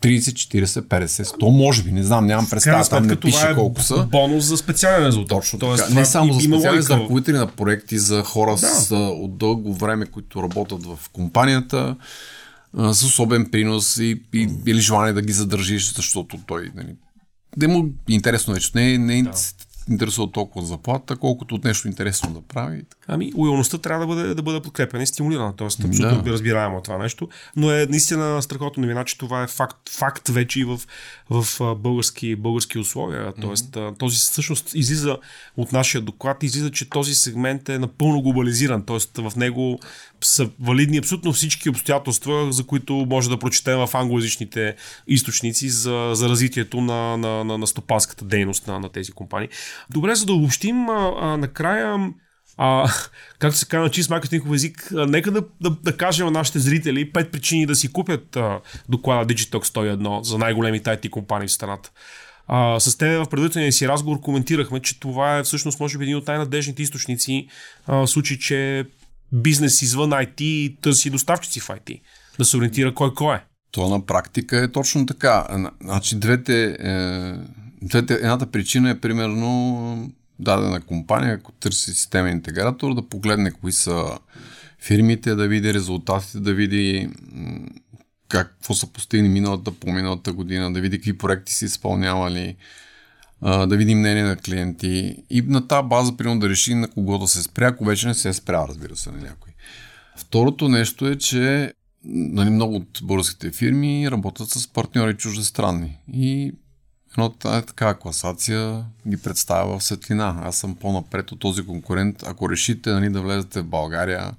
30, 0.02 0.34
40, 0.34 0.82
50, 0.82 1.24
100, 1.24 1.58
може 1.58 1.84
би, 1.84 1.92
не 1.92 2.04
знам, 2.04 2.26
нямам 2.26 2.50
представа, 2.50 2.90
там 2.90 3.08
не 3.08 3.16
пише 3.16 3.48
е 3.52 3.56
колко 3.56 3.82
са. 3.82 4.08
бонус 4.12 4.44
за 4.44 4.58
специален 4.58 5.08
резултат. 5.08 5.30
Точно 5.30 5.60
Тоест, 5.60 5.84
така. 5.84 6.00
Не 6.00 6.06
само 6.06 6.34
за 6.34 6.40
специален, 6.40 6.82
за 6.82 6.96
ръководители 6.96 7.38
на 7.38 7.48
проекти, 7.48 7.98
за 7.98 8.24
хора 8.24 8.52
да. 8.52 8.58
с, 8.58 8.96
от 8.96 9.38
дълго 9.38 9.74
време, 9.74 10.06
които 10.06 10.44
работят 10.44 10.86
в 10.86 11.00
компанията, 11.14 11.96
с 12.74 13.04
особен 13.04 13.52
принос 13.52 13.98
и, 13.98 14.22
и, 14.34 14.50
или 14.68 14.80
желание 14.80 15.14
да 15.14 15.22
ги 15.22 15.34
задържиш, 15.34 15.94
защото 15.94 16.38
той 16.48 16.72
нали, 16.76 16.96
да 17.58 17.68
му 17.68 17.90
интересно 18.10 18.54
нещо. 18.54 18.78
Не, 18.78 18.98
не 18.98 19.24
да 19.24 19.32
интересува 19.90 20.32
толкова 20.32 20.62
от 20.62 20.68
заплата, 20.68 21.16
колкото 21.16 21.56
от 21.56 21.64
нещо 21.64 21.88
интересно 21.88 22.34
да 22.34 22.42
прави. 22.42 22.84
Ами, 23.08 23.32
лоялността 23.38 23.78
трябва 23.78 24.08
да 24.08 24.16
бъде, 24.16 24.34
да 24.34 24.42
бъде 24.42 24.60
подкрепена 24.60 25.04
и 25.04 25.08
стимулирана. 25.08 25.56
Тоест, 25.56 25.84
абсолютно 25.86 26.22
да. 26.22 26.32
разбираемо 26.32 26.82
това 26.82 26.98
нещо. 26.98 27.30
Но 27.56 27.72
е 27.72 27.86
наистина 27.86 28.42
страхотна 28.42 28.82
новина, 28.82 29.04
че 29.04 29.18
това 29.18 29.44
е 29.44 29.48
факт, 29.48 29.90
факт 29.90 30.30
вече 30.30 30.60
и 30.60 30.64
в, 30.64 30.80
в 31.30 31.76
български, 31.76 32.36
български 32.36 32.80
условия. 32.80 33.34
Тоест, 33.42 33.72
mm-hmm. 33.72 34.00
този 34.00 34.18
всъщност 34.18 34.76
излиза 34.76 35.18
от 35.58 35.72
нашия 35.72 36.02
доклад, 36.02 36.44
излиза, 36.44 36.72
че 36.72 36.90
този 36.90 37.16
сегмент 37.16 37.70
е 37.70 37.80
напълно 37.80 38.22
глобализиран. 38.22 38.86
Тоест, 38.86 39.18
в 39.18 39.36
него 39.36 39.80
са 40.22 40.50
валидни 40.60 40.98
абсолютно 40.98 41.34
всички 41.34 41.70
обстоятелства, 41.70 42.54
за 42.54 42.64
които 42.64 42.94
може 43.10 43.30
да 43.30 43.40
прочетем 43.40 43.78
в 43.78 43.90
англоязичните 43.94 44.76
източници 45.08 45.70
за, 45.70 46.12
за 46.14 46.30
развитието 46.30 46.82
на, 46.82 47.18
на, 47.18 47.44
на, 47.44 47.58
на 47.58 47.68
стопанската 47.68 48.26
дейност 48.26 48.68
на, 48.68 48.80
на 48.80 48.90
тези 48.90 49.12
компании. 49.12 49.50
Добре, 49.90 50.16
за 50.16 50.26
да 50.26 50.34
обобщим, 50.34 50.90
а, 50.90 51.14
а, 51.22 51.38
накрая 51.38 52.14
а, 52.58 52.90
както 53.40 53.58
се 53.58 53.66
казва 53.66 53.84
на 53.84 53.92
чист 53.92 54.10
маркетингов 54.10 54.56
език, 54.56 54.90
нека 54.92 55.32
да, 55.32 55.44
да, 55.62 55.70
да 55.70 55.98
кажем 55.98 56.26
на 56.26 56.32
нашите 56.32 56.60
зрители 56.60 57.12
пет 57.12 57.32
причини 57.32 57.66
да 57.66 57.76
си 57.76 57.92
купят 57.92 58.36
а, 58.36 58.60
доклада 58.90 59.34
Digitalk 59.34 59.66
101 59.66 60.22
за 60.22 60.38
най-големите 60.38 60.90
IT 60.90 61.10
компании 61.10 61.48
в 61.48 61.52
страната. 61.52 61.92
А, 62.48 62.80
с 62.80 62.98
теб 62.98 63.26
в 63.26 63.30
предварителния 63.30 63.74
си 63.74 63.88
разговор 63.88 64.22
коментирахме, 64.22 64.80
че 64.80 65.00
това 65.00 65.38
е 65.38 65.44
всъщност 65.44 65.80
може 65.80 65.98
би 65.98 66.04
един 66.04 66.18
от 66.18 66.28
най-надежните 66.28 66.84
източници 66.84 67.48
а, 67.88 67.96
в 67.96 68.08
случай, 68.08 68.38
че 68.38 68.86
бизнес 69.32 69.82
извън 69.82 70.10
IT 70.10 70.76
търси 70.82 71.10
доставчици 71.10 71.60
в 71.60 71.68
IT. 71.68 72.02
Да 72.38 72.46
се 72.46 72.58
ориентира 72.58 72.94
кой 72.94 73.14
кой 73.14 73.36
е. 73.36 73.40
То 73.72 73.90
на 73.90 74.06
практика 74.06 74.64
е 74.64 74.72
точно 74.72 75.06
така. 75.06 75.48
Значи 75.82 76.16
двете, 76.16 76.78
е, 76.80 77.34
двете 77.82 78.14
едната 78.14 78.46
причина 78.52 78.90
е 78.90 79.00
примерно 79.00 80.12
дадена 80.40 80.82
компания, 80.82 81.34
ако 81.34 81.52
търси 81.52 81.92
системен 81.92 82.32
интегратор, 82.32 82.96
да 82.96 83.10
погледне 83.10 83.52
кои 83.52 83.72
са 83.72 84.20
фирмите, 84.80 85.36
да 85.36 85.48
види 85.48 85.74
резултатите, 85.74 86.40
да 86.40 86.54
види 86.54 87.10
как, 88.30 88.48
какво 88.48 88.74
са 88.74 88.88
постигни 88.88 89.30
миналата 89.30 89.72
по 89.72 89.92
миналата 89.92 90.34
година, 90.34 90.74
да 90.74 90.82
види 90.82 90.98
какви 90.98 91.18
проекти 91.18 91.54
са 91.54 91.66
изпълнявали, 91.66 92.56
да 93.42 93.78
види 93.78 93.96
мнение 93.96 94.24
на 94.24 94.36
клиенти 94.36 95.24
и 95.30 95.42
на 95.42 95.68
тази 95.68 95.88
база, 95.88 96.18
примерно, 96.18 96.40
да 96.40 96.50
реши 96.50 96.76
на 96.76 96.88
кого 96.88 97.18
да 97.18 97.28
се 97.28 97.44
спря, 97.44 97.68
ако 97.68 97.86
вече 97.86 98.08
не 98.08 98.14
се 98.14 98.34
спря, 98.34 98.66
разбира 98.70 98.96
се, 98.96 99.12
на 99.12 99.18
някой. 99.18 99.54
Второто 100.18 100.70
нещо 100.70 101.08
е, 101.08 101.16
че 101.16 101.74
нали, 102.08 102.50
много 102.50 102.76
от 102.76 103.00
българските 103.04 103.52
фирми 103.52 104.12
работят 104.12 104.50
с 104.50 104.68
партньори 104.68 105.18
чуждестранни 105.18 105.98
и 106.14 106.54
едно 107.18 107.58
е 107.58 107.62
така 107.62 107.94
класация 107.94 108.86
ги 109.08 109.18
представя 109.18 109.80
в 109.80 109.84
светлина. 109.84 110.42
Аз 110.44 110.58
съм 110.58 110.76
по-напред 110.76 111.32
от 111.32 111.40
този 111.40 111.66
конкурент. 111.66 112.24
Ако 112.28 112.50
решите 112.50 112.90
нали, 112.90 113.10
да 113.10 113.22
влезете 113.22 113.62
в 113.62 113.66
България 113.66 114.32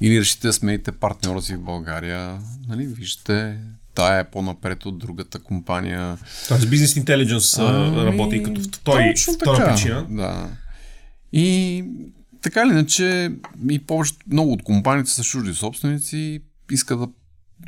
или 0.00 0.20
решите 0.20 0.46
да 0.46 0.52
смените 0.52 0.92
партньора 0.92 1.42
си 1.42 1.56
в 1.56 1.60
България, 1.60 2.38
нали, 2.68 2.86
вижте, 2.86 3.58
тая 3.94 4.20
е 4.20 4.30
по-напред 4.30 4.86
от 4.86 4.98
другата 4.98 5.38
компания. 5.38 6.18
Тоест 6.48 6.70
бизнес 6.70 6.96
интелигенс 6.96 7.58
работи 7.58 8.42
като 8.42 8.62
втори, 8.62 9.14
втора 9.34 9.72
причина. 9.72 10.06
Да. 10.10 10.48
И 11.32 11.84
така 12.42 12.62
или 12.62 12.70
иначе, 12.70 13.32
и 13.70 13.78
повече, 13.78 14.14
много 14.30 14.52
от 14.52 14.62
компаниите 14.62 15.10
са 15.10 15.22
чужди 15.22 15.54
собственици 15.54 16.40
искат 16.70 17.00
да 17.00 17.08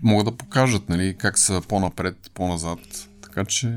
могат 0.03 0.27
да 0.27 0.37
покажат 0.37 0.89
нали, 0.89 1.17
как 1.19 1.39
са 1.39 1.63
по-напред, 1.69 2.17
по-назад. 2.35 2.79
Така 3.23 3.45
че... 3.45 3.77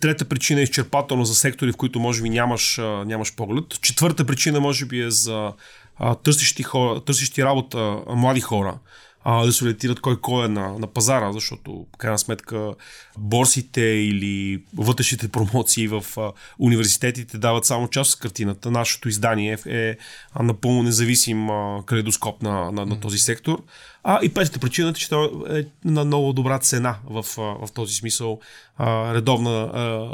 Трета 0.00 0.24
причина 0.24 0.60
е 0.60 0.62
изчерпателно 0.62 1.24
за 1.24 1.34
сектори, 1.34 1.72
в 1.72 1.76
които 1.76 2.00
може 2.00 2.22
би 2.22 2.30
нямаш, 2.30 2.78
нямаш 3.06 3.34
поглед. 3.34 3.64
Четвърта 3.80 4.24
причина 4.24 4.60
може 4.60 4.86
би 4.86 5.00
е 5.00 5.10
за 5.10 5.52
а, 5.98 6.14
търсещи, 6.14 6.62
хора, 6.62 7.00
търсещи 7.00 7.44
работа 7.44 7.98
млади 8.08 8.40
хора, 8.40 8.78
а, 9.24 9.46
да 9.46 9.52
се 9.52 9.64
ориентират 9.64 10.00
кой 10.00 10.20
кой 10.20 10.44
е 10.44 10.48
на, 10.48 10.78
на 10.78 10.86
пазара, 10.86 11.32
защото 11.32 11.86
в 11.94 11.96
крайна 11.96 12.18
сметка 12.18 12.74
борсите 13.18 13.80
или 13.80 14.62
вътрешните 14.76 15.28
промоции 15.28 15.88
в 15.88 16.04
а, 16.16 16.32
университетите 16.58 17.38
дават 17.38 17.64
само 17.64 17.88
част 17.88 18.14
от 18.14 18.20
картината. 18.20 18.70
Нашето 18.70 19.08
издание 19.08 19.58
е, 19.66 19.72
е 19.72 19.96
напълно 20.42 20.82
независим 20.82 21.50
а, 21.50 21.82
калейдоскоп 21.86 22.42
на, 22.42 22.72
на, 22.72 22.86
на 22.86 23.00
този 23.00 23.18
сектор. 23.18 23.62
А 24.10 24.18
и 24.22 24.28
петата 24.28 24.58
причина 24.58 24.90
е, 24.90 24.92
че 24.92 25.08
той 25.08 25.30
е 25.50 25.64
на 25.84 26.04
много 26.04 26.32
добра 26.32 26.58
цена 26.58 26.96
в, 27.10 27.24
в 27.36 27.68
този 27.74 27.94
смисъл. 27.94 28.40
А, 28.76 29.14
редовна 29.14 29.50
а, 29.50 30.08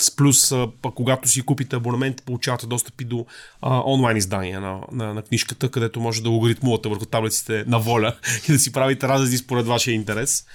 с 0.00 0.16
плюс, 0.16 0.52
а, 0.52 0.68
когато 0.94 1.28
си 1.28 1.42
купите 1.42 1.76
абонамент, 1.76 2.22
получавате 2.22 2.66
достъпи 2.66 3.04
до 3.04 3.26
а, 3.62 3.82
онлайн 3.86 4.16
издания 4.16 4.60
на, 4.60 4.80
на, 4.92 5.14
на 5.14 5.22
книжката, 5.22 5.68
където 5.68 6.00
може 6.00 6.22
да 6.22 6.28
алгоритмувате 6.28 6.88
върху 6.88 7.06
таблиците 7.06 7.64
на 7.66 7.78
воля 7.78 8.16
и 8.48 8.52
да 8.52 8.58
си 8.58 8.72
правите 8.72 9.08
разрези 9.08 9.38
според 9.38 9.66
вашия 9.66 9.94
интерес. 9.94 10.46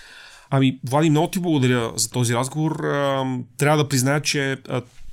Ами, 0.50 0.80
Влади, 0.84 1.10
много 1.10 1.28
ти 1.28 1.40
благодаря 1.40 1.92
за 1.96 2.10
този 2.10 2.36
разговор. 2.36 2.76
Трябва 3.58 3.78
да 3.84 3.90
призная, 3.90 4.22
че 4.22 4.58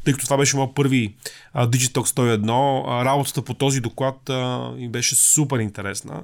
тъй 0.04 0.14
като 0.14 0.24
това 0.24 0.36
беше 0.36 0.56
моят 0.56 0.74
първи 0.74 1.14
а, 1.52 1.68
Digitalk 1.68 2.06
101, 2.06 2.84
а, 2.86 3.04
работата 3.04 3.42
по 3.42 3.54
този 3.54 3.80
доклад 3.80 4.30
ми 4.76 4.88
беше 4.88 5.14
супер 5.14 5.58
интересна, 5.58 6.22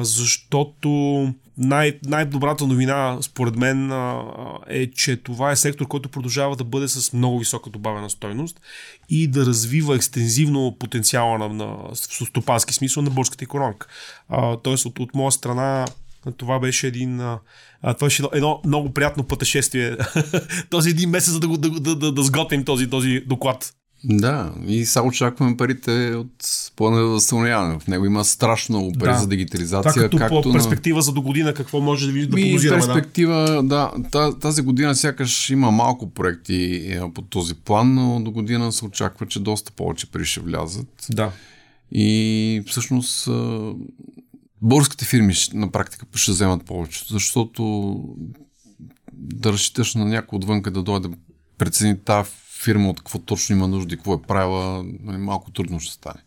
защото 0.00 0.88
най- 1.58 1.98
най-добрата 2.04 2.66
новина 2.66 3.18
според 3.22 3.56
мен 3.56 3.92
е, 4.68 4.90
че 4.90 5.16
това 5.16 5.50
е 5.50 5.56
сектор, 5.56 5.86
който 5.86 6.08
продължава 6.08 6.56
да 6.56 6.64
бъде 6.64 6.88
с 6.88 7.12
много 7.12 7.38
висока 7.38 7.70
добавена 7.70 8.10
стойност 8.10 8.60
и 9.08 9.26
да 9.26 9.46
развива 9.46 9.96
екстензивно 9.96 10.76
потенциала 10.78 11.38
на, 11.38 11.48
на 11.48 11.66
в 11.94 12.26
стопански 12.26 12.74
смисъл 12.74 13.02
на 13.02 13.10
българската 13.10 13.44
економика. 13.44 13.86
Тоест 14.62 14.86
от, 14.86 14.98
от 14.98 15.14
моя 15.14 15.32
страна 15.32 15.86
това 16.32 16.58
беше 16.58 16.86
един 16.86 17.20
а, 17.20 17.38
това 17.82 18.06
беше 18.06 18.22
едно 18.32 18.60
много 18.66 18.92
приятно 18.92 19.24
пътешествие. 19.24 19.96
този 20.70 20.90
един 20.90 21.10
месец, 21.10 21.32
за 21.32 21.40
да, 21.40 21.48
да, 21.48 21.70
да, 21.70 21.96
да, 21.96 22.12
да 22.12 22.22
сготвим 22.22 22.64
този, 22.64 22.90
този 22.90 23.20
доклад. 23.26 23.72
Да, 24.06 24.52
и 24.66 24.84
сега 24.86 25.02
очакваме 25.06 25.56
парите 25.56 25.90
от 26.14 26.32
плана 26.76 26.96
за 26.96 27.06
възстановяване. 27.06 27.78
В 27.80 27.86
него 27.86 28.04
има 28.06 28.24
страшно 28.24 28.76
много 28.78 28.92
пари 28.92 29.10
Да. 29.10 29.18
за 29.18 29.26
дигитализация. 29.26 29.92
Това 29.92 30.02
като 30.04 30.16
както 30.16 30.42
по 30.42 30.48
на... 30.48 30.54
перспектива 30.54 31.02
за 31.02 31.12
до 31.12 31.22
година, 31.22 31.54
какво 31.54 31.80
може 31.80 32.06
да 32.06 32.12
ви 32.12 32.26
да 32.26 32.30
прогнозираме? 32.30 32.80
Да? 32.80 32.86
перспектива, 32.86 33.62
да. 33.64 33.92
Та- 34.10 34.38
Тази 34.38 34.62
година 34.62 34.94
сякаш 34.94 35.50
има 35.50 35.70
малко 35.70 36.10
проекти 36.10 36.54
е, 36.86 37.00
по 37.14 37.22
този 37.22 37.54
план, 37.54 37.94
но 37.94 38.20
до 38.20 38.30
година 38.30 38.72
се 38.72 38.84
очаква, 38.84 39.26
че 39.26 39.40
доста 39.40 39.72
повече 39.72 40.06
пари 40.06 40.24
ще 40.24 40.40
влязат. 40.40 41.06
да. 41.10 41.30
И 41.92 42.62
всъщност 42.66 43.28
българските 44.64 45.04
фирми 45.04 45.34
на 45.52 45.70
практика 45.70 46.06
ще 46.14 46.32
вземат 46.32 46.64
повече, 46.64 47.04
защото 47.10 47.94
да 49.12 49.52
разчиташ 49.52 49.94
на 49.94 50.04
някой 50.04 50.36
отвънка 50.36 50.70
да 50.70 50.82
дойде 50.82 51.08
да 51.08 51.16
прецени 51.58 51.98
тази 52.04 52.30
фирма 52.62 52.90
от 52.90 52.98
какво 52.98 53.18
точно 53.18 53.56
има 53.56 53.68
нужда 53.68 53.94
и 53.94 53.96
какво 53.96 54.14
е 54.14 54.22
правила, 54.22 54.84
нали, 55.00 55.16
малко 55.16 55.50
трудно 55.50 55.80
ще 55.80 55.94
стане. 55.94 56.20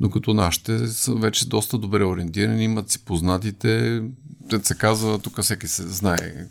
Докато 0.00 0.34
нашите 0.34 0.88
са 0.88 1.14
вече 1.14 1.48
доста 1.48 1.78
добре 1.78 2.04
ориентирани, 2.04 2.64
имат 2.64 2.90
си 2.90 3.04
познатите, 3.04 4.02
те 4.50 4.60
се 4.64 4.74
казва, 4.74 5.18
тук 5.18 5.42
всеки 5.42 5.68
се 5.68 5.88
знае. 5.88 6.46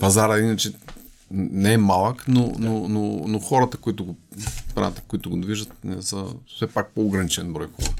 Пазара 0.00 0.38
иначе 0.38 0.72
не 1.30 1.72
е 1.72 1.78
малък, 1.78 2.24
но, 2.28 2.52
но, 2.58 2.88
но, 2.88 3.24
но 3.26 3.38
хората, 3.38 3.76
които 3.76 4.04
го 4.04 4.16
правят, 4.74 5.02
които 5.08 5.30
го 5.30 5.36
движат, 5.36 5.72
са 6.00 6.24
все 6.56 6.66
пак 6.66 6.94
по-ограничен 6.94 7.52
брой 7.52 7.66
хора. 7.66 7.94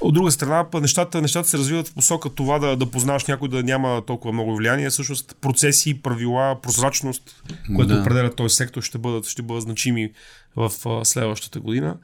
От 0.00 0.14
друга 0.14 0.30
страна, 0.30 0.66
нещата, 0.74 1.22
нещата 1.22 1.48
се 1.48 1.58
развиват 1.58 1.88
в 1.88 1.94
посока 1.94 2.30
това 2.34 2.58
да, 2.58 2.76
да 2.76 2.90
познаваш 2.90 3.24
някой 3.24 3.48
да 3.48 3.62
няма 3.62 4.02
толкова 4.06 4.32
много 4.32 4.56
влияние. 4.56 4.90
Всъщност 4.90 5.36
процеси, 5.40 6.02
правила, 6.02 6.60
прозрачност, 6.62 7.42
което 7.76 7.94
Да. 7.94 8.00
определя 8.00 8.34
този 8.34 8.56
сектор, 8.56 8.82
ще 8.82 8.98
бъдат, 8.98 9.26
ще 9.26 9.42
бъдат 9.42 9.62
значими 9.62 10.12
в 10.56 10.72
а, 10.86 11.04
следващата 11.04 11.60
година. 11.60 11.96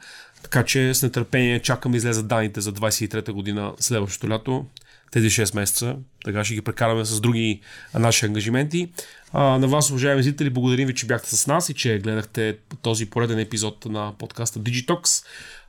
Така 0.42 0.64
че 0.64 0.94
с 0.94 1.02
нетърпение 1.02 1.62
чакам 1.62 1.92
да 1.92 1.98
излезат 1.98 2.28
данните 2.28 2.60
за 2.60 2.72
23-та 2.72 3.32
година 3.32 3.72
следващото 3.80 4.28
лято. 4.28 4.66
Тези 5.10 5.30
6 5.30 5.54
месеца. 5.54 5.96
Така 6.24 6.44
ще 6.44 6.54
ги 6.54 6.60
прекараме 6.60 7.04
с 7.04 7.20
други 7.20 7.60
наши 7.94 8.26
ангажименти. 8.26 8.92
А, 9.32 9.42
на 9.58 9.68
вас, 9.68 9.90
уважаеми 9.90 10.22
зрители, 10.22 10.50
благодарим 10.50 10.86
ви, 10.86 10.94
че 10.94 11.06
бяхте 11.06 11.36
с 11.36 11.46
нас 11.46 11.68
и 11.68 11.74
че 11.74 11.98
гледахте 11.98 12.56
този 12.82 13.10
пореден 13.10 13.38
епизод 13.38 13.84
на 13.84 14.12
подкаста 14.18 14.58
Digitox 14.60 15.24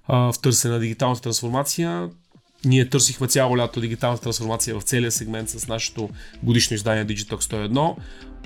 в 0.09 0.33
търсене 0.41 0.73
на 0.73 0.79
дигиталната 0.79 1.21
трансформация. 1.21 2.09
Ние 2.65 2.89
търсихме 2.89 3.27
цяло 3.27 3.57
лято 3.57 3.81
дигиталната 3.81 4.23
трансформация 4.23 4.79
в 4.79 4.83
целия 4.83 5.11
сегмент 5.11 5.49
с 5.49 5.67
нашето 5.67 6.09
годишно 6.43 6.75
издание 6.75 7.05
Digitox 7.05 7.39
101. 7.39 7.95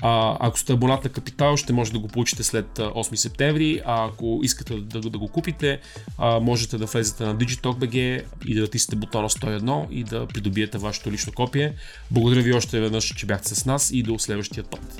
А, 0.01 0.37
ако 0.39 0.59
сте 0.59 0.73
абонат 0.73 1.03
на 1.03 1.09
Капитал, 1.09 1.57
ще 1.57 1.73
може 1.73 1.91
да 1.91 1.99
го 1.99 2.07
получите 2.07 2.43
след 2.43 2.79
а, 2.79 2.81
8 2.81 3.15
септември, 3.15 3.81
а 3.85 4.05
ако 4.05 4.39
искате 4.43 4.73
да, 4.77 5.01
да 5.01 5.17
го 5.17 5.27
купите, 5.27 5.79
а, 6.17 6.39
можете 6.39 6.77
да 6.77 6.85
влезете 6.85 7.23
на 7.23 7.35
Digitalk.bg 7.35 8.23
и 8.45 8.55
да 8.55 8.61
натиснете 8.61 8.95
бутона 8.95 9.29
101 9.29 9.89
и 9.89 10.03
да 10.03 10.27
придобиете 10.27 10.77
вашето 10.77 11.11
лично 11.11 11.33
копие. 11.33 11.73
Благодаря 12.11 12.41
ви 12.41 12.53
още 12.53 12.79
веднъж, 12.79 13.03
че 13.03 13.25
бяхте 13.25 13.55
с 13.55 13.65
нас 13.65 13.91
и 13.91 14.03
до 14.03 14.19
следващия 14.19 14.63
път. 14.63 14.97